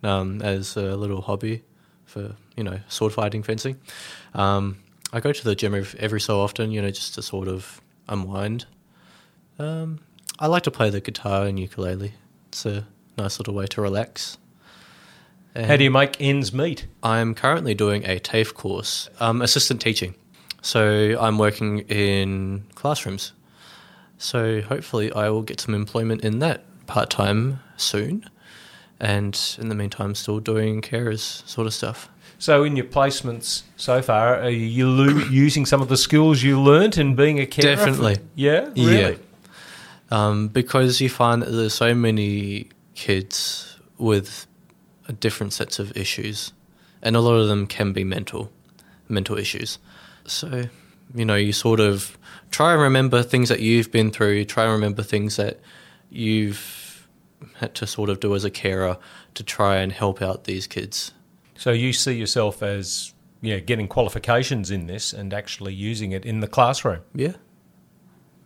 um, 0.03 0.41
as 0.41 0.77
a 0.77 0.96
little 0.96 1.22
hobby 1.22 1.63
for 2.05 2.36
you 2.55 2.63
know 2.63 2.79
sword 2.88 3.13
fighting 3.13 3.44
fencing. 3.44 3.79
Um, 4.34 4.77
I 5.12 5.20
go 5.20 5.32
to 5.32 5.44
the 5.44 5.55
gym 5.55 5.74
every, 5.74 6.00
every 6.00 6.22
so 6.22 6.41
often, 6.41 6.72
you 6.72 6.82
know, 6.82 6.91
just 6.91 7.15
to 7.15 7.22
sort 7.22 7.48
of 7.48 7.82
unwind. 8.08 8.65
Um, 9.59 10.00
I 10.39 10.47
like 10.47 10.63
to 10.63 10.71
play 10.71 10.89
the 10.89 11.01
guitar 11.01 11.45
and 11.45 11.59
ukulele. 11.59 12.13
It's 12.50 12.65
a 12.65 12.85
nice 13.17 13.39
little 13.39 13.53
way 13.53 13.67
to 13.67 13.81
relax. 13.81 14.38
How 15.55 15.77
do 15.77 15.85
you 15.85 15.91
make 15.91 16.19
ends 16.19 16.51
meet? 16.53 16.85
I'm 17.01 17.33
currently 17.33 17.74
doing 17.74 18.03
a 18.05 18.19
TAFE 18.19 18.53
course, 18.53 19.09
um, 19.21 19.41
assistant 19.41 19.79
teaching. 19.79 20.13
So 20.62 21.17
I'm 21.17 21.38
working 21.38 21.79
in 21.88 22.65
classrooms. 22.75 23.31
So 24.17 24.62
hopefully 24.62 25.13
I 25.13 25.29
will 25.29 25.43
get 25.43 25.62
some 25.62 25.74
employment 25.74 26.25
in 26.25 26.39
that 26.39 26.65
part 26.88 27.09
time 27.09 27.62
soon. 27.77 28.29
And 29.00 29.39
in 29.57 29.69
the 29.69 29.75
meantime, 29.75 30.13
still 30.15 30.39
doing 30.39 30.81
carers 30.81 31.47
sort 31.47 31.67
of 31.67 31.74
stuff. 31.74 32.09
So, 32.38 32.63
in 32.63 32.75
your 32.75 32.85
placements 32.85 33.63
so 33.77 34.01
far, 34.01 34.39
are 34.41 34.50
you 34.50 34.89
lo- 34.89 35.24
using 35.29 35.65
some 35.65 35.81
of 35.81 35.88
the 35.89 35.95
skills 35.97 36.43
you 36.43 36.59
learnt 36.62 36.97
in 36.97 37.15
being 37.15 37.39
a 37.39 37.45
carer? 37.45 37.75
Definitely. 37.75 38.17
Yeah, 38.35 38.69
Yeah. 38.75 38.89
really. 38.89 39.19
Um, 40.12 40.50
because 40.50 41.01
you 41.01 41.09
find 41.09 41.41
that 41.41 41.51
there's 41.51 41.74
so 41.74 41.95
many 41.95 42.69
kids 42.93 43.79
with 43.97 44.47
different 45.19 45.53
sets 45.53 45.79
of 45.79 45.95
issues, 45.97 46.53
and 47.01 47.15
a 47.15 47.21
lot 47.21 47.35
of 47.35 47.47
them 47.47 47.67
can 47.67 47.93
be 47.93 48.03
mental, 48.03 48.51
mental 49.07 49.38
issues. 49.38 49.79
So, 50.25 50.63
you 51.13 51.25
know, 51.25 51.35
you 51.35 51.53
sort 51.53 51.79
of 51.79 52.17
try 52.51 52.74
and 52.74 52.81
remember 52.81 53.24
things 53.24 53.50
that 53.50 53.59
you've 53.59 53.91
been 53.91 54.12
through. 54.12 54.33
You 54.33 54.45
try 54.45 54.63
and 54.63 54.74
remember 54.74 55.03
things 55.03 55.35
that 55.38 55.59
you've 56.09 57.07
had 57.55 57.75
to 57.75 57.88
sort 57.88 58.09
of 58.09 58.19
do 58.19 58.35
as 58.35 58.43
a 58.43 58.50
carer 58.50 58.97
to 59.33 59.43
try 59.43 59.77
and 59.77 59.91
help 59.91 60.21
out 60.21 60.45
these 60.45 60.67
kids. 60.67 61.12
So 61.57 61.71
you 61.71 61.93
see 61.93 62.13
yourself 62.13 62.63
as 62.63 63.13
yeah, 63.41 63.59
getting 63.59 63.88
qualifications 63.88 64.71
in 64.71 64.88
this 64.88 65.13
and 65.13 65.33
actually 65.33 65.74
using 65.74 66.12
it 66.12 66.25
in 66.25 66.39
the 66.39 66.47
classroom. 66.47 67.01
Yeah. 67.13 67.33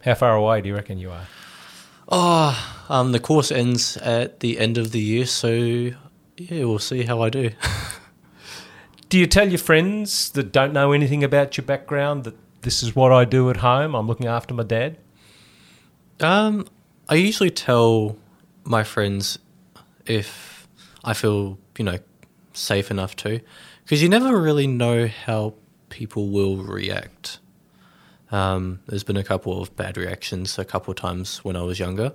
How 0.04 0.16
far 0.16 0.36
away 0.36 0.62
do 0.62 0.70
you 0.70 0.76
reckon 0.76 0.98
you 0.98 1.12
are? 1.12 1.28
Oh, 2.12 2.86
um, 2.90 3.12
the 3.12 3.20
course 3.20 3.52
ends 3.52 3.96
at 3.98 4.40
the 4.40 4.58
end 4.58 4.80
of 4.80 4.92
the 4.92 5.00
year, 5.00 5.28
so 5.28 5.52
yeah, 5.52 5.94
we'll 6.66 6.80
see 6.80 7.04
how 7.04 7.22
I 7.22 7.30
do. 7.30 7.52
Do 9.10 9.20
you 9.20 9.28
tell 9.28 9.48
your 9.48 9.60
friends 9.60 10.32
that 10.32 10.52
don't 10.52 10.74
know 10.74 10.92
anything 10.92 11.24
about 11.24 11.56
your 11.56 11.66
background 11.66 12.24
that 12.24 12.36
this 12.62 12.82
is 12.82 12.96
what 12.96 13.12
I 13.12 13.26
do 13.26 13.50
at 13.52 13.58
home? 13.58 13.94
I'm 13.94 14.08
looking 14.08 14.26
after 14.26 14.56
my 14.56 14.64
dad. 14.64 14.98
Um, 16.20 16.66
I 17.08 17.16
usually 17.16 17.52
tell 17.52 18.18
my 18.64 18.84
friends 18.84 19.38
if 20.06 20.68
I 21.04 21.14
feel, 21.14 21.60
you 21.78 21.86
know, 21.86 21.98
safe 22.54 22.90
enough 22.90 23.16
to, 23.18 23.40
because 23.84 24.02
you 24.02 24.10
never 24.10 24.40
really 24.40 24.68
know 24.68 25.08
how 25.08 25.54
people 25.90 26.30
will 26.30 26.58
react. 26.58 27.40
Um, 28.32 28.80
there's 28.88 29.04
been 29.04 29.18
a 29.18 29.24
couple 29.24 29.62
of 29.62 29.76
bad 29.76 29.98
reactions 29.98 30.58
a 30.60 30.66
couple 30.66 30.92
of 30.92 30.98
times 30.98 31.44
when 31.44 31.56
I 31.56 31.64
was 31.64 31.80
younger. 31.80 32.14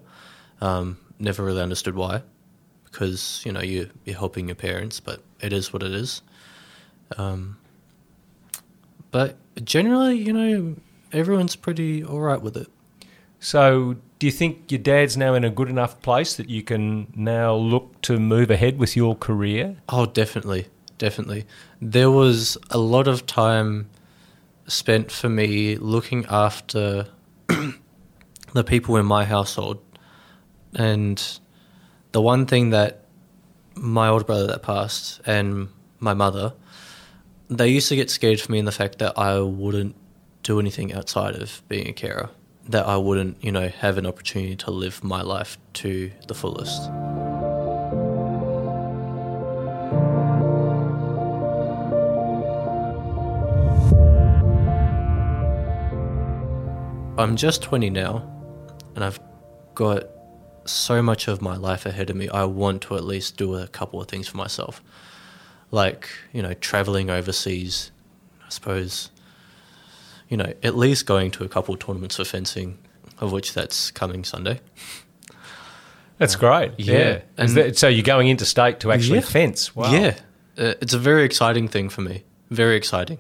Um, 0.61 0.99
never 1.19 1.43
really 1.43 1.61
understood 1.63 1.97
why, 1.97 2.23
because 2.85 3.43
you 3.45 3.53
know 3.53 3.61
you 3.61 3.91
you're 4.05 4.17
helping 4.17 4.49
your 4.49 4.55
parents, 4.55 5.01
but 5.01 5.23
it 5.41 5.53
is 5.53 5.73
what 5.73 5.83
it 5.83 5.93
is. 5.93 6.23
Um, 7.17 7.59
but 9.11 9.37
generally, 9.65 10.17
you 10.17 10.33
know, 10.33 10.77
everyone's 11.13 11.57
pretty 11.57 12.05
all 12.05 12.21
right 12.21 12.41
with 12.41 12.57
it. 12.57 12.69
So, 13.41 13.97
do 14.19 14.27
you 14.27 14.33
think 14.33 14.73
your 14.73 14.81
dad's 14.81 15.17
now 15.17 15.35
in 15.35 15.45
a 15.45 15.51
good 15.51 15.69
enough 15.69 16.01
place 16.01 16.35
that 16.37 16.49
you 16.49 16.63
can 16.63 17.13
now 17.15 17.55
look 17.55 18.01
to 18.03 18.19
move 18.19 18.51
ahead 18.51 18.79
with 18.79 18.97
your 18.97 19.15
career? 19.15 19.77
Oh, 19.89 20.07
definitely, 20.07 20.69
definitely. 20.97 21.45
There 21.81 22.11
was 22.11 22.57
a 22.71 22.79
lot 22.79 23.07
of 23.07 23.27
time 23.27 23.91
spent 24.67 25.11
for 25.11 25.29
me 25.29 25.77
looking 25.77 26.25
after 26.27 27.07
the 28.53 28.65
people 28.65 28.97
in 28.97 29.07
my 29.07 29.25
household, 29.25 29.83
and 30.75 31.39
the 32.13 32.21
one 32.21 32.47
thing 32.47 32.71
that 32.71 33.05
my 33.75 34.09
older 34.09 34.25
brother 34.25 34.47
that 34.47 34.63
passed 34.63 35.21
and 35.27 35.69
my 35.99 36.15
mother, 36.15 36.55
they 37.49 37.69
used 37.69 37.89
to 37.89 37.97
get 37.97 38.11
scared 38.11 38.41
for 38.41 38.53
me 38.53 38.59
in 38.59 38.65
the 38.65 38.73
fact 38.73 38.99
that 38.99 39.19
I 39.19 39.41
wouldn't 39.41 39.97
do 40.43 40.61
anything 40.61 40.93
outside 40.93 41.35
of 41.37 41.63
being 41.69 41.89
a 41.89 41.93
carer. 41.93 42.31
that 42.69 42.87
I 42.87 42.97
wouldn't, 42.97 43.43
you 43.45 43.53
know, 43.53 43.69
have 43.69 43.99
an 43.99 44.07
opportunity 44.07 44.57
to 44.57 44.71
live 44.71 45.05
my 45.05 45.21
life 45.23 45.59
to 45.75 46.11
the 46.29 46.35
fullest. 46.35 46.91
I'm 57.17 57.37
just 57.37 57.63
20 57.63 57.91
now, 57.91 58.29
and 58.97 59.05
I've 59.05 59.21
got 59.75 60.05
so 60.65 61.01
much 61.03 61.29
of 61.29 61.41
my 61.41 61.57
life 61.57 61.87
ahead 61.87 62.11
of 62.11 62.17
me. 62.17 62.29
I 62.29 62.45
want 62.45 62.83
to 62.83 62.97
at 62.97 63.05
least 63.05 63.37
do 63.37 63.55
a 63.55 63.69
couple 63.69 64.01
of 64.01 64.09
things 64.09 64.27
for 64.27 64.37
myself, 64.37 64.83
like 65.71 66.09
you 66.33 66.43
know, 66.43 66.55
traveling 66.55 67.11
overseas. 67.11 67.93
I 68.45 68.49
suppose, 68.49 69.11
you 70.29 70.37
know, 70.37 70.53
at 70.63 70.77
least 70.77 71.07
going 71.07 71.31
to 71.33 71.45
a 71.45 71.49
couple 71.49 71.75
of 71.75 71.81
tournaments 71.81 72.17
for 72.17 72.25
fencing, 72.25 72.79
of 73.21 73.31
which 73.33 73.55
that's 73.55 73.91
coming 73.93 74.25
Sunday. 74.25 74.61
That's 76.19 76.37
great. 76.37 76.73
Yeah. 76.79 76.99
yeah. 76.99 77.21
And- 77.39 77.51
that, 77.51 77.79
so 77.79 77.89
you're 77.89 78.03
going 78.03 78.29
interstate 78.29 78.81
to 78.81 78.93
actually 78.93 79.19
Yeah. 79.19 79.25
fence? 79.25 79.75
Wow. 79.77 79.93
Yeah, 79.93 80.15
uh, 80.59 80.75
it's 80.81 80.95
a 80.95 80.99
very 80.99 81.25
exciting 81.25 81.69
thing 81.69 81.89
for 81.89 82.01
me. 82.03 82.25
Very 82.51 82.77
exciting. 82.77 83.19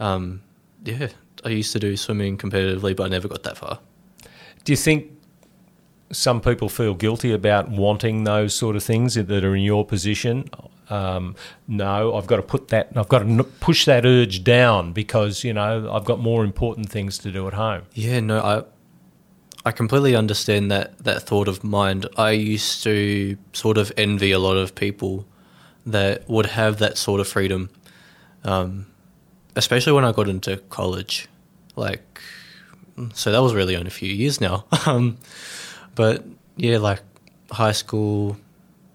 Um, 0.00 0.42
yeah, 0.84 1.08
I 1.46 1.50
used 1.50 1.72
to 1.72 1.78
do 1.78 1.96
swimming 1.96 2.36
competitively, 2.36 2.94
but 2.96 3.04
I 3.04 3.08
never 3.08 3.28
got 3.28 3.44
that 3.44 3.56
far. 3.56 3.78
Do 4.64 4.72
you 4.72 4.76
think 4.76 5.12
some 6.10 6.40
people 6.40 6.68
feel 6.68 6.92
guilty 6.94 7.32
about 7.32 7.68
wanting 7.68 8.24
those 8.24 8.52
sort 8.52 8.74
of 8.74 8.82
things 8.82 9.14
that 9.14 9.30
are 9.30 9.54
in 9.54 9.62
your 9.62 9.84
position? 9.86 10.50
Um, 10.90 11.36
no, 11.68 12.16
I've 12.16 12.26
got 12.26 12.36
to 12.36 12.42
put 12.42 12.68
that. 12.68 12.88
I've 12.96 13.08
got 13.08 13.20
to 13.20 13.44
push 13.44 13.84
that 13.84 14.04
urge 14.04 14.42
down 14.42 14.92
because 14.92 15.44
you 15.44 15.52
know 15.52 15.88
I've 15.92 16.04
got 16.04 16.18
more 16.18 16.42
important 16.42 16.90
things 16.90 17.16
to 17.18 17.30
do 17.30 17.46
at 17.46 17.54
home. 17.54 17.82
Yeah, 17.94 18.18
no, 18.18 18.40
I 18.40 18.64
I 19.68 19.72
completely 19.72 20.16
understand 20.16 20.70
that 20.72 20.98
that 20.98 21.22
thought 21.22 21.46
of 21.46 21.62
mind. 21.62 22.06
I 22.16 22.30
used 22.30 22.82
to 22.82 23.36
sort 23.52 23.78
of 23.78 23.92
envy 23.96 24.32
a 24.32 24.40
lot 24.40 24.56
of 24.56 24.74
people 24.74 25.26
that 25.84 26.28
would 26.28 26.46
have 26.46 26.78
that 26.78 26.98
sort 26.98 27.20
of 27.20 27.28
freedom, 27.28 27.70
um, 28.42 28.86
especially 29.54 29.92
when 29.92 30.04
I 30.04 30.10
got 30.10 30.28
into 30.28 30.56
college. 30.70 31.28
Like, 31.76 32.20
so 33.12 33.30
that 33.30 33.40
was 33.40 33.54
really 33.54 33.76
only 33.76 33.88
a 33.88 33.90
few 33.90 34.12
years 34.12 34.40
now. 34.40 34.64
um, 34.86 35.18
but 35.94 36.24
yeah, 36.56 36.78
like 36.78 37.02
high 37.50 37.72
school, 37.72 38.36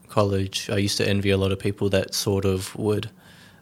college, 0.09 0.69
I 0.69 0.77
used 0.77 0.97
to 0.97 1.07
envy 1.07 1.29
a 1.29 1.37
lot 1.37 1.51
of 1.51 1.59
people 1.59 1.89
that 1.89 2.13
sort 2.13 2.43
of 2.43 2.75
would, 2.75 3.09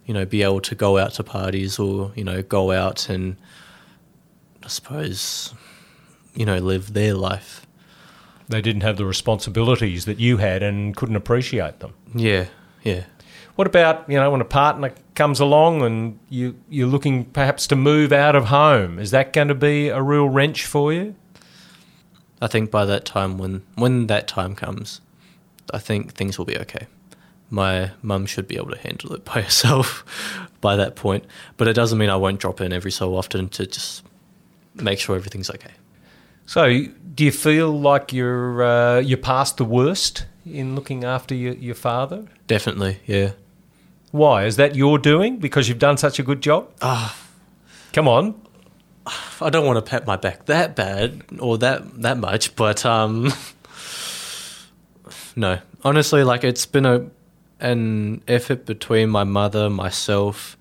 you 0.05 0.13
know, 0.13 0.25
be 0.25 0.41
able 0.41 0.61
to 0.61 0.75
go 0.75 0.97
out 0.97 1.13
to 1.13 1.23
parties 1.23 1.77
or 1.77 2.11
you 2.15 2.23
know 2.23 2.41
go 2.41 2.71
out 2.71 3.09
and 3.09 3.35
I 4.63 4.67
suppose 4.67 5.53
you 6.39 6.45
know, 6.45 6.57
live 6.57 6.93
their 6.93 7.13
life. 7.13 7.65
They 8.47 8.61
didn't 8.61 8.81
have 8.81 8.97
the 8.97 9.05
responsibilities 9.05 10.05
that 10.05 10.19
you 10.19 10.37
had 10.37 10.63
and 10.63 10.95
couldn't 10.95 11.17
appreciate 11.17 11.79
them. 11.81 11.93
Yeah, 12.15 12.45
yeah. 12.83 13.03
What 13.59 13.67
about 13.67 14.09
you 14.09 14.15
know 14.15 14.31
when 14.31 14.39
a 14.39 14.45
partner 14.45 14.93
comes 15.15 15.41
along 15.41 15.81
and 15.81 16.17
you 16.29 16.55
you're 16.69 16.87
looking 16.87 17.25
perhaps 17.25 17.67
to 17.67 17.75
move 17.75 18.13
out 18.13 18.33
of 18.33 18.45
home? 18.45 18.99
Is 18.99 19.11
that 19.11 19.33
going 19.33 19.49
to 19.49 19.53
be 19.53 19.89
a 19.89 20.01
real 20.01 20.29
wrench 20.29 20.65
for 20.65 20.93
you? 20.93 21.13
I 22.41 22.47
think 22.47 22.71
by 22.71 22.85
that 22.85 23.03
time, 23.03 23.37
when 23.37 23.63
when 23.75 24.07
that 24.07 24.29
time 24.29 24.55
comes, 24.55 25.01
I 25.73 25.77
think 25.77 26.13
things 26.13 26.37
will 26.37 26.45
be 26.45 26.57
okay. 26.59 26.87
My 27.49 27.91
mum 28.01 28.27
should 28.27 28.47
be 28.47 28.55
able 28.55 28.71
to 28.71 28.77
handle 28.77 29.11
it 29.11 29.25
by 29.33 29.41
herself 29.41 30.05
by 30.61 30.77
that 30.77 30.95
point, 30.95 31.25
but 31.57 31.67
it 31.67 31.73
doesn't 31.73 31.97
mean 31.97 32.09
I 32.09 32.15
won't 32.15 32.39
drop 32.39 32.61
in 32.61 32.71
every 32.71 32.91
so 32.91 33.13
often 33.13 33.49
to 33.49 33.67
just 33.67 34.05
make 34.75 34.99
sure 34.99 35.17
everything's 35.17 35.49
okay. 35.49 35.73
So, 36.45 36.85
do 37.13 37.25
you 37.25 37.33
feel 37.33 37.77
like 37.77 38.13
you're 38.13 38.63
uh, 38.63 38.99
you're 38.99 39.17
past 39.17 39.57
the 39.57 39.65
worst 39.65 40.27
in 40.45 40.75
looking 40.75 41.03
after 41.03 41.35
your, 41.35 41.55
your 41.55 41.75
father? 41.75 42.23
Definitely, 42.47 43.01
yeah. 43.05 43.31
Why 44.11 44.45
is 44.45 44.55
that 44.55 44.75
your 44.75 44.97
doing? 44.97 45.37
Because 45.37 45.69
you've 45.69 45.79
done 45.79 45.97
such 45.97 46.19
a 46.19 46.23
good 46.23 46.41
job. 46.41 46.71
Ah, 46.81 47.15
Come 47.93 48.07
on, 48.07 48.39
I 49.41 49.49
don't 49.49 49.65
want 49.65 49.83
to 49.83 49.89
pat 49.89 50.05
my 50.05 50.15
back 50.15 50.45
that 50.45 50.75
bad 50.75 51.23
or 51.39 51.57
that 51.57 52.01
that 52.01 52.17
much, 52.17 52.55
but 52.55 52.85
um, 52.85 53.33
no. 55.35 55.59
Honestly, 55.83 56.23
like 56.23 56.43
it's 56.43 56.65
been 56.65 56.85
a 56.85 57.09
an 57.59 58.21
effort 58.27 58.65
between 58.65 59.09
my 59.09 59.23
mother, 59.23 59.69
myself, 59.69 60.55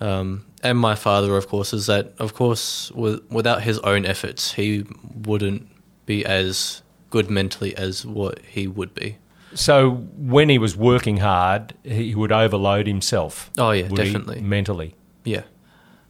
um, 0.00 0.44
and 0.62 0.78
my 0.78 0.94
father. 0.94 1.36
Of 1.36 1.48
course, 1.48 1.72
is 1.72 1.86
that 1.86 2.12
of 2.18 2.34
course 2.34 2.90
with, 2.92 3.22
without 3.30 3.62
his 3.62 3.78
own 3.80 4.04
efforts, 4.04 4.52
he 4.52 4.84
wouldn't 5.14 5.66
be 6.04 6.26
as 6.26 6.82
good 7.08 7.30
mentally 7.30 7.74
as 7.76 8.04
what 8.04 8.40
he 8.40 8.66
would 8.66 8.94
be. 8.94 9.16
So 9.54 9.90
when 10.16 10.48
he 10.48 10.58
was 10.58 10.76
working 10.76 11.18
hard, 11.18 11.74
he 11.82 12.14
would 12.14 12.32
overload 12.32 12.86
himself. 12.86 13.50
Oh 13.58 13.72
yeah, 13.72 13.88
would 13.88 13.98
he, 14.00 14.12
definitely. 14.12 14.40
mentally. 14.40 14.94
Yeah, 15.24 15.42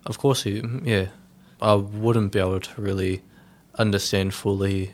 of 0.06 0.18
course 0.18 0.42
he. 0.42 0.62
Yeah, 0.82 1.06
I 1.60 1.74
wouldn't 1.74 2.32
be 2.32 2.38
able 2.38 2.60
to 2.60 2.80
really 2.80 3.22
understand 3.76 4.34
fully 4.34 4.92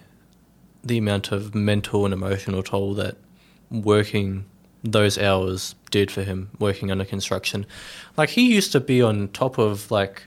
the 0.85 0.98
amount 0.98 1.32
of 1.32 1.54
mental 1.54 2.04
and 2.04 2.14
emotional 2.14 2.62
toll 2.62 2.94
that 2.94 3.16
working 3.70 4.44
those 4.85 5.18
hours 5.18 5.74
did 5.90 6.11
for 6.12 6.22
him. 6.22 6.50
Working 6.61 6.90
under 6.92 7.04
construction, 7.04 7.66
like 8.16 8.30
he 8.30 8.52
used 8.54 8.70
to 8.72 8.80
be 8.80 9.02
on 9.02 9.28
top 9.28 9.59
of 9.59 9.90
like, 9.90 10.22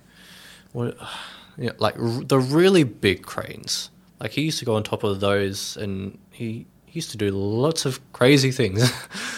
what, 0.73 0.97
yeah, 1.58 1.71
like 1.77 1.97
r- 1.97 2.23
the 2.23 2.39
really 2.39 2.84
big 2.84 3.23
cranes. 3.23 3.91
Like 4.19 4.32
he 4.32 4.41
used 4.41 4.60
to 4.60 4.65
go 4.65 4.75
on 4.75 4.84
top 4.84 5.05
of 5.05 5.21
those, 5.21 5.77
and 5.77 6.17
he 6.32 6.65
used 6.93 7.12
to 7.12 7.17
do 7.17 7.32
lots 7.32 7.86
of 7.86 7.99
crazy 8.13 8.52
things, 8.52 8.91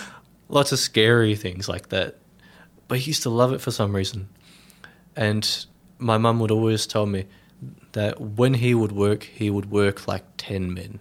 lots 0.50 0.72
of 0.72 0.80
scary 0.80 1.36
things 1.36 1.68
like 1.68 1.90
that. 1.90 2.18
But 2.88 3.00
he 3.00 3.12
used 3.12 3.24
to 3.24 3.30
love 3.30 3.54
it 3.54 3.62
for 3.62 3.72
some 3.72 3.96
reason. 3.96 4.30
And 5.16 5.66
my 5.98 6.18
mum 6.18 6.40
would 6.40 6.52
always 6.52 6.86
tell 6.88 7.06
me 7.06 7.26
that 7.94 8.20
when 8.20 8.56
he 8.56 8.74
would 8.74 8.92
work, 8.92 9.24
he 9.24 9.50
would 9.50 9.72
work 9.72 10.08
like 10.08 10.24
10 10.38 10.74
men. 10.74 11.00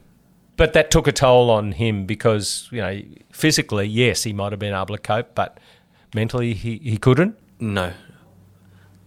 But 0.56 0.74
that 0.74 0.90
took 0.90 1.06
a 1.06 1.12
toll 1.12 1.50
on 1.50 1.72
him 1.72 2.04
because 2.04 2.68
you 2.70 2.82
know 2.82 3.00
physically, 3.32 3.86
yes, 3.86 4.24
he 4.24 4.32
might 4.34 4.52
have 4.52 4.58
been 4.58 4.74
able 4.74 4.94
to 4.94 4.98
cope, 4.98 5.34
but 5.34 5.58
mentally, 6.14 6.52
he, 6.52 6.76
he 6.78 6.98
couldn't. 6.98 7.38
No. 7.58 7.94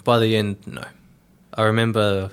By 0.03 0.17
the 0.17 0.35
end, 0.35 0.65
no. 0.65 0.83
I 1.53 1.63
remember 1.63 2.31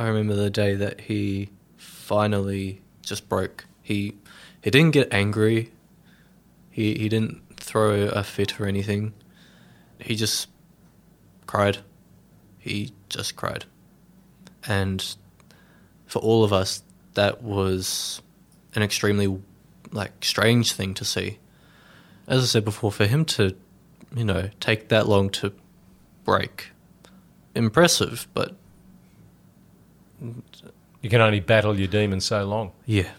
I 0.00 0.08
remember 0.08 0.34
the 0.34 0.48
day 0.48 0.74
that 0.76 1.02
he 1.02 1.50
finally 1.76 2.80
just 3.02 3.28
broke. 3.28 3.66
He 3.90 4.14
he 4.62 4.70
didn't 4.70 4.92
get 4.92 5.12
angry. 5.12 5.72
He 6.70 6.94
he 6.94 7.08
didn't 7.08 7.42
throw 7.56 8.04
a 8.04 8.22
fit 8.22 8.60
or 8.60 8.66
anything. 8.66 9.14
He 9.98 10.14
just 10.14 10.48
cried. 11.46 11.78
He 12.60 12.92
just 13.08 13.34
cried. 13.34 13.64
And 14.68 15.16
for 16.06 16.20
all 16.20 16.44
of 16.44 16.52
us 16.52 16.84
that 17.14 17.42
was 17.42 18.22
an 18.76 18.82
extremely 18.84 19.40
like 19.90 20.24
strange 20.24 20.72
thing 20.72 20.94
to 20.94 21.04
see. 21.04 21.38
As 22.28 22.44
I 22.44 22.46
said 22.46 22.64
before, 22.64 22.92
for 22.92 23.06
him 23.06 23.24
to, 23.24 23.56
you 24.14 24.24
know, 24.24 24.50
take 24.60 24.88
that 24.90 25.08
long 25.08 25.30
to 25.30 25.52
break, 26.24 26.68
impressive, 27.56 28.28
but 28.34 28.54
You 31.02 31.10
can 31.10 31.20
only 31.20 31.40
battle 31.40 31.76
your 31.76 31.88
demons 31.88 32.24
so 32.26 32.44
long. 32.44 32.70
yeah. 32.86 33.10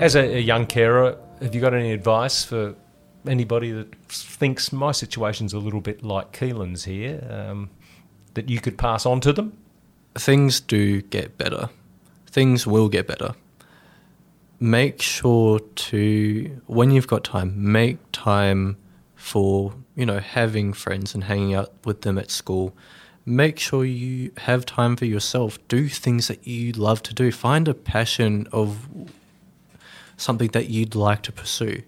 As 0.00 0.16
a, 0.16 0.36
a 0.36 0.40
young 0.40 0.66
carer, 0.66 1.16
have 1.40 1.54
you 1.54 1.60
got 1.60 1.74
any 1.74 1.92
advice 1.92 2.42
for 2.42 2.74
anybody 3.26 3.70
that 3.70 3.94
thinks 4.06 4.72
my 4.72 4.92
situation's 4.92 5.52
a 5.52 5.58
little 5.58 5.80
bit 5.80 6.02
like 6.02 6.32
Keelan's 6.32 6.84
here 6.84 7.24
um, 7.30 7.70
that 8.34 8.48
you 8.48 8.60
could 8.60 8.78
pass 8.78 9.06
on 9.06 9.20
to 9.20 9.32
them? 9.32 9.56
things 10.14 10.60
do 10.60 11.02
get 11.02 11.38
better. 11.38 11.68
Things 12.26 12.66
will 12.66 12.88
get 12.88 13.06
better. 13.06 13.34
Make 14.58 15.00
sure 15.00 15.58
to, 15.58 16.60
when 16.66 16.90
you've 16.90 17.06
got 17.06 17.24
time, 17.24 17.72
make 17.72 17.98
time 18.12 18.76
for, 19.14 19.74
you 19.94 20.04
know, 20.04 20.18
having 20.18 20.72
friends 20.72 21.14
and 21.14 21.24
hanging 21.24 21.54
out 21.54 21.72
with 21.84 22.02
them 22.02 22.18
at 22.18 22.30
school. 22.30 22.76
Make 23.24 23.58
sure 23.58 23.84
you 23.84 24.32
have 24.38 24.66
time 24.66 24.96
for 24.96 25.06
yourself. 25.06 25.58
Do 25.68 25.88
things 25.88 26.28
that 26.28 26.46
you 26.46 26.72
love 26.72 27.02
to 27.04 27.14
do. 27.14 27.32
Find 27.32 27.68
a 27.68 27.74
passion 27.74 28.46
of 28.52 28.88
something 30.20 30.48
that 30.52 30.68
you'd 30.68 30.94
like 30.94 31.22
to 31.22 31.32
pursue. 31.32 31.82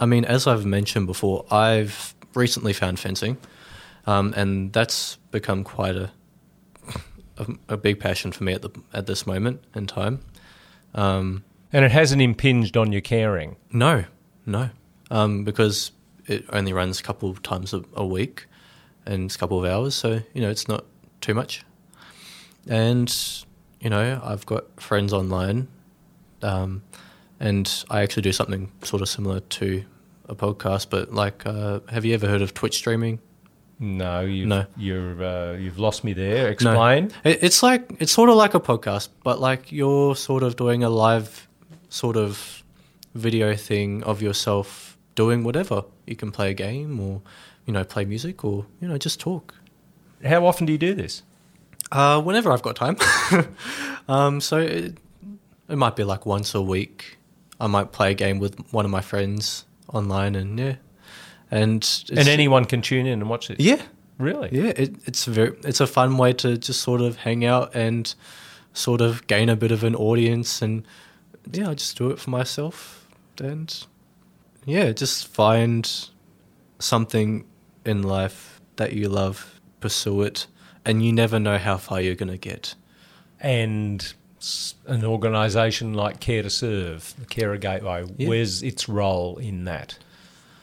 I 0.00 0.06
mean, 0.06 0.24
as 0.24 0.46
I've 0.46 0.66
mentioned 0.66 1.06
before, 1.06 1.44
I've 1.50 2.14
recently 2.34 2.72
found 2.72 2.98
fencing, 2.98 3.36
um, 4.06 4.34
and 4.36 4.72
that's 4.72 5.16
become 5.30 5.64
quite 5.64 5.96
a 5.96 6.10
a, 7.36 7.46
a 7.68 7.76
big 7.76 7.98
passion 7.98 8.32
for 8.32 8.44
me 8.44 8.52
at 8.52 8.62
the 8.62 8.70
at 8.92 9.06
this 9.06 9.26
moment 9.26 9.64
in 9.74 9.86
time. 9.86 10.20
Um, 10.94 11.44
And 11.72 11.84
it 11.84 11.90
hasn't 11.90 12.22
impinged 12.22 12.76
on 12.76 12.92
your 12.92 13.00
caring. 13.02 13.56
No, 13.72 14.04
no, 14.46 14.70
um, 15.10 15.44
because 15.44 15.90
it 16.26 16.44
only 16.52 16.72
runs 16.72 17.00
a 17.00 17.02
couple 17.02 17.28
of 17.30 17.42
times 17.42 17.74
a, 17.74 17.82
a 17.94 18.06
week 18.06 18.46
and 19.06 19.24
it's 19.24 19.34
a 19.34 19.38
couple 19.38 19.58
of 19.58 19.64
hours, 19.64 19.94
so 19.94 20.20
you 20.34 20.40
know 20.40 20.50
it's 20.50 20.68
not 20.68 20.84
too 21.20 21.34
much. 21.34 21.64
And 22.68 23.12
you 23.80 23.90
know, 23.90 24.20
I've 24.24 24.46
got 24.46 24.64
friends 24.80 25.12
online, 25.12 25.66
um, 26.42 26.82
and 27.40 27.84
I 27.90 28.02
actually 28.02 28.22
do 28.22 28.32
something 28.32 28.70
sort 28.82 29.02
of 29.02 29.08
similar 29.08 29.40
to 29.40 29.84
a 30.28 30.34
podcast. 30.34 30.90
But 30.90 31.12
like, 31.12 31.44
uh, 31.46 31.80
have 31.88 32.04
you 32.04 32.14
ever 32.14 32.26
heard 32.26 32.42
of 32.42 32.54
Twitch 32.54 32.76
streaming? 32.76 33.20
No, 33.78 34.20
you've, 34.20 34.48
No. 34.48 34.66
You're, 34.76 35.22
uh, 35.22 35.52
you've 35.54 35.78
lost 35.78 36.04
me 36.04 36.12
there. 36.12 36.48
Explain. 36.48 37.10
It, 37.24 37.42
it's 37.42 37.62
like 37.62 37.90
it's 37.98 38.12
sort 38.12 38.30
of 38.30 38.36
like 38.36 38.54
a 38.54 38.60
podcast, 38.60 39.08
but 39.22 39.40
like 39.40 39.72
you're 39.72 40.14
sort 40.14 40.42
of 40.42 40.56
doing 40.56 40.84
a 40.84 40.90
live 40.90 41.48
sort 41.88 42.16
of 42.16 42.62
video 43.14 43.54
thing 43.54 44.02
of 44.04 44.22
yourself 44.22 44.96
doing 45.14 45.44
whatever. 45.44 45.84
You 46.06 46.16
can 46.16 46.30
play 46.30 46.50
a 46.50 46.54
game, 46.54 47.00
or 47.00 47.22
you 47.66 47.72
know, 47.72 47.84
play 47.84 48.04
music, 48.04 48.44
or 48.44 48.66
you 48.80 48.88
know, 48.88 48.98
just 48.98 49.20
talk. 49.20 49.54
How 50.24 50.46
often 50.46 50.66
do 50.66 50.72
you 50.72 50.78
do 50.78 50.94
this? 50.94 51.22
Uh, 51.92 52.20
whenever 52.20 52.50
I've 52.50 52.62
got 52.62 52.76
time. 52.76 52.96
um, 54.08 54.40
so 54.40 54.58
it, 54.58 54.96
it 55.68 55.76
might 55.76 55.96
be 55.96 56.04
like 56.04 56.26
once 56.26 56.54
a 56.54 56.62
week. 56.62 57.18
I 57.60 57.66
might 57.66 57.92
play 57.92 58.10
a 58.10 58.14
game 58.14 58.38
with 58.38 58.56
one 58.72 58.84
of 58.84 58.90
my 58.90 59.00
friends 59.00 59.64
online, 59.92 60.34
and 60.34 60.58
yeah, 60.58 60.76
and 61.50 62.04
and 62.10 62.28
anyone 62.28 62.64
can 62.64 62.82
tune 62.82 63.06
in 63.06 63.20
and 63.20 63.28
watch 63.30 63.50
it. 63.50 63.60
yeah, 63.60 63.82
Really? 64.18 64.48
yeah, 64.52 64.72
it, 64.76 64.94
it's 65.06 65.24
very 65.24 65.56
it's 65.64 65.80
a 65.80 65.86
fun 65.86 66.16
way 66.18 66.32
to 66.34 66.56
just 66.58 66.80
sort 66.80 67.00
of 67.00 67.16
hang 67.18 67.44
out 67.44 67.74
and 67.74 68.14
sort 68.72 69.00
of 69.00 69.26
gain 69.26 69.48
a 69.48 69.56
bit 69.56 69.70
of 69.72 69.84
an 69.84 69.94
audience, 69.94 70.60
and 70.62 70.84
yeah, 71.52 71.70
I 71.70 71.74
just 71.74 71.96
do 71.98 72.10
it 72.10 72.18
for 72.18 72.30
myself, 72.30 73.06
and 73.38 73.86
yeah, 74.66 74.92
just 74.92 75.28
find 75.28 76.08
something 76.78 77.44
in 77.84 78.02
life 78.02 78.60
that 78.76 78.92
you 78.94 79.08
love, 79.08 79.60
pursue 79.80 80.22
it, 80.22 80.46
and 80.84 81.04
you 81.04 81.12
never 81.12 81.38
know 81.38 81.58
how 81.58 81.76
far 81.76 82.00
you're 82.00 82.14
gonna 82.16 82.36
get. 82.38 82.74
And 83.40 84.12
an 84.86 85.04
organisation 85.04 85.94
like 85.94 86.20
Care2Serve, 86.20 87.14
the 87.16 87.26
Carer 87.26 87.56
Gateway, 87.58 88.04
Yeah. 88.18 88.28
where's 88.28 88.62
its 88.62 88.88
role 88.88 89.36
in 89.38 89.64
that? 89.64 89.98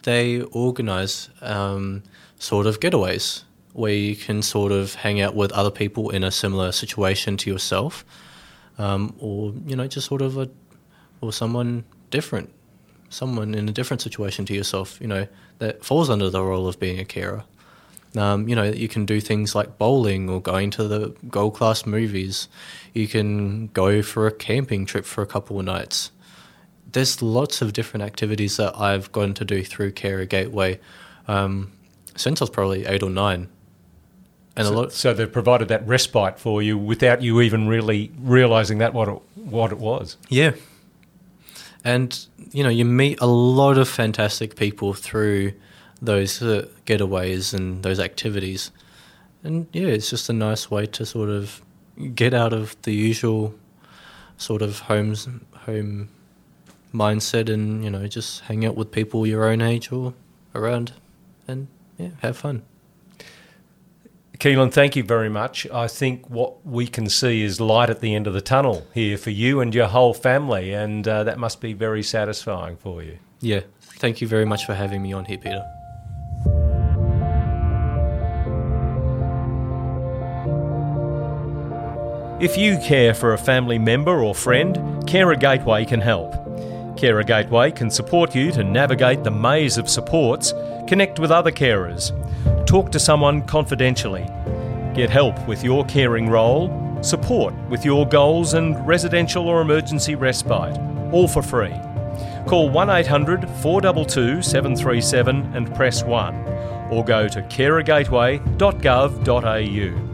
they 0.03 0.41
organize 0.41 1.29
um, 1.41 2.01
sort 2.39 2.65
of 2.65 2.79
getaways 2.79 3.43
where 3.73 3.93
you 3.93 4.15
can 4.15 4.41
sort 4.41 4.71
of 4.71 4.95
hang 4.95 5.21
out 5.21 5.35
with 5.35 5.51
other 5.51 5.69
people 5.69 6.09
in 6.09 6.23
a 6.23 6.31
similar 6.31 6.71
situation 6.71 7.37
to 7.37 7.51
yourself, 7.51 8.03
um, 8.79 9.13
or 9.19 9.53
you 9.67 9.75
know, 9.75 9.85
just 9.87 10.07
sort 10.07 10.23
of 10.23 10.37
a 10.37 10.49
or 11.21 11.31
someone 11.31 11.83
different, 12.09 12.49
someone 13.09 13.53
in 13.53 13.69
a 13.69 13.71
different 13.71 14.01
situation 14.01 14.43
to 14.45 14.55
yourself. 14.55 14.97
You 14.99 15.07
know, 15.07 15.27
that 15.59 15.85
falls 15.85 16.09
under 16.09 16.31
the 16.31 16.41
role 16.43 16.67
of 16.67 16.79
being 16.79 16.99
a 16.99 17.05
carer. 17.05 17.43
Um, 18.15 18.49
you 18.49 18.55
know, 18.55 18.63
you 18.63 18.89
can 18.89 19.05
do 19.05 19.21
things 19.21 19.55
like 19.55 19.77
bowling 19.77 20.29
or 20.29 20.41
going 20.41 20.69
to 20.71 20.87
the 20.87 21.15
gold 21.29 21.55
class 21.55 21.85
movies. 21.85 22.49
You 22.93 23.07
can 23.07 23.67
go 23.67 24.01
for 24.01 24.27
a 24.27 24.31
camping 24.31 24.85
trip 24.85 25.05
for 25.05 25.21
a 25.21 25.25
couple 25.25 25.57
of 25.57 25.65
nights 25.65 26.11
there's 26.91 27.21
lots 27.21 27.61
of 27.61 27.73
different 27.73 28.03
activities 28.03 28.57
that 28.57 28.77
I've 28.79 29.11
gotten 29.11 29.33
to 29.35 29.45
do 29.45 29.63
through 29.63 29.91
Carer 29.93 30.25
Gateway 30.25 30.79
um, 31.27 31.71
since 32.15 32.41
I 32.41 32.43
was 32.43 32.49
probably 32.49 32.85
eight 32.85 33.03
or 33.03 33.09
nine. 33.09 33.49
And 34.55 34.67
so, 34.67 34.73
a 34.73 34.75
lot, 34.75 34.91
so 34.91 35.13
they've 35.13 35.31
provided 35.31 35.69
that 35.69 35.87
respite 35.87 36.37
for 36.37 36.61
you 36.61 36.77
without 36.77 37.21
you 37.21 37.41
even 37.41 37.67
really 37.67 38.11
realising 38.19 38.79
that 38.79 38.93
what 38.93 39.07
it, 39.07 39.21
what 39.35 39.71
it 39.71 39.77
was. 39.77 40.17
yeah. 40.29 40.51
And 41.83 42.27
you 42.51 42.63
know, 42.63 42.69
you 42.69 42.85
meet 42.85 43.19
a 43.21 43.25
lot 43.25 43.79
of 43.79 43.89
fantastic 43.89 44.55
people 44.55 44.93
through 44.93 45.53
those 46.01 46.41
uh, 46.41 46.67
getaways 46.85 47.53
and 47.53 47.83
those 47.83 47.99
activities, 47.99 48.71
and 49.43 49.67
yeah, 49.73 49.87
it's 49.87 50.09
just 50.09 50.29
a 50.29 50.33
nice 50.33 50.71
way 50.71 50.85
to 50.87 51.05
sort 51.05 51.29
of 51.29 51.61
get 52.15 52.33
out 52.33 52.53
of 52.53 52.75
the 52.83 52.93
usual 52.93 53.53
sort 54.37 54.61
of 54.61 54.79
homes 54.79 55.27
home 55.65 56.09
mindset 56.93 57.47
and 57.47 57.83
you 57.83 57.89
know 57.89 58.07
just 58.07 58.41
hang 58.41 58.65
out 58.65 58.75
with 58.75 58.91
people 58.91 59.27
your 59.27 59.45
own 59.45 59.61
age 59.61 59.91
or 59.91 60.13
around 60.55 60.91
and 61.47 61.67
yeah 61.97 62.09
have 62.21 62.35
fun 62.37 62.63
Keelan, 64.39 64.73
thank 64.73 64.95
you 64.95 65.03
very 65.03 65.29
much. 65.29 65.67
I 65.71 65.87
think 65.87 66.27
what 66.27 66.65
we 66.65 66.87
can 66.87 67.07
see 67.09 67.43
is 67.43 67.61
light 67.61 67.91
at 67.91 67.99
the 67.99 68.15
end 68.15 68.25
of 68.25 68.33
the 68.33 68.41
tunnel 68.41 68.87
here 68.91 69.15
for 69.15 69.29
you 69.29 69.61
and 69.61 69.71
your 69.75 69.85
whole 69.85 70.15
family, 70.15 70.73
and 70.73 71.07
uh, 71.07 71.23
that 71.25 71.37
must 71.37 71.61
be 71.61 71.73
very 71.73 72.01
satisfying 72.01 72.75
for 72.77 73.03
you. 73.03 73.19
yeah 73.41 73.61
thank 73.81 74.21
you 74.21 74.27
very 74.27 74.45
much 74.45 74.65
for 74.65 74.73
having 74.73 75.01
me 75.01 75.13
on 75.13 75.25
here 75.25 75.37
peter 75.37 75.63
If 82.41 82.57
you 82.57 82.77
care 82.79 83.13
for 83.13 83.33
a 83.33 83.37
family 83.37 83.77
member 83.77 84.23
or 84.23 84.33
friend, 84.33 85.07
Carer 85.07 85.35
Gateway 85.35 85.85
can 85.85 86.01
help. 86.01 86.33
Carer 86.97 87.21
Gateway 87.21 87.69
can 87.69 87.91
support 87.91 88.33
you 88.33 88.51
to 88.53 88.63
navigate 88.63 89.23
the 89.23 89.29
maze 89.29 89.77
of 89.77 89.87
supports, 89.87 90.51
connect 90.87 91.19
with 91.19 91.29
other 91.29 91.51
carers, 91.51 92.09
talk 92.65 92.91
to 92.93 92.99
someone 92.99 93.43
confidentially, 93.43 94.25
get 94.95 95.11
help 95.11 95.47
with 95.47 95.63
your 95.63 95.85
caring 95.85 96.29
role, 96.29 96.99
support 97.03 97.53
with 97.69 97.85
your 97.85 98.07
goals 98.07 98.55
and 98.55 98.87
residential 98.87 99.47
or 99.47 99.61
emergency 99.61 100.15
respite, 100.15 100.75
all 101.13 101.27
for 101.27 101.43
free. 101.43 101.75
Call 102.47 102.71
1 102.71 102.89
800 102.89 103.47
422 103.61 104.41
737 104.41 105.51
and 105.53 105.71
press 105.75 106.03
1, 106.03 106.33
or 106.89 107.05
go 107.05 107.27
to 107.27 107.43
carergateway.gov.au. 107.43 110.10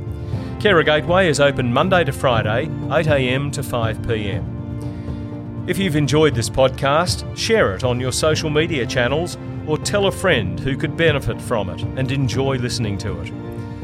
Carer 0.59 0.81
Gateway 0.81 1.29
is 1.29 1.39
open 1.39 1.71
Monday 1.71 2.03
to 2.03 2.11
Friday, 2.11 2.65
8am 2.65 3.53
to 3.53 3.61
5pm. 3.61 5.69
If 5.69 5.77
you've 5.77 5.95
enjoyed 5.95 6.33
this 6.33 6.49
podcast, 6.49 7.37
share 7.37 7.75
it 7.75 7.83
on 7.83 7.99
your 7.99 8.11
social 8.11 8.49
media 8.49 8.87
channels 8.87 9.37
or 9.67 9.77
tell 9.77 10.07
a 10.07 10.11
friend 10.11 10.59
who 10.59 10.75
could 10.75 10.97
benefit 10.97 11.39
from 11.39 11.69
it 11.69 11.83
and 11.95 12.11
enjoy 12.11 12.57
listening 12.57 12.97
to 12.99 13.21
it. 13.21 13.31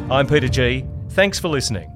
I'm 0.10 0.26
Peter 0.26 0.48
Gee. 0.48 0.88
Thanks 1.10 1.38
for 1.38 1.48
listening. 1.48 1.92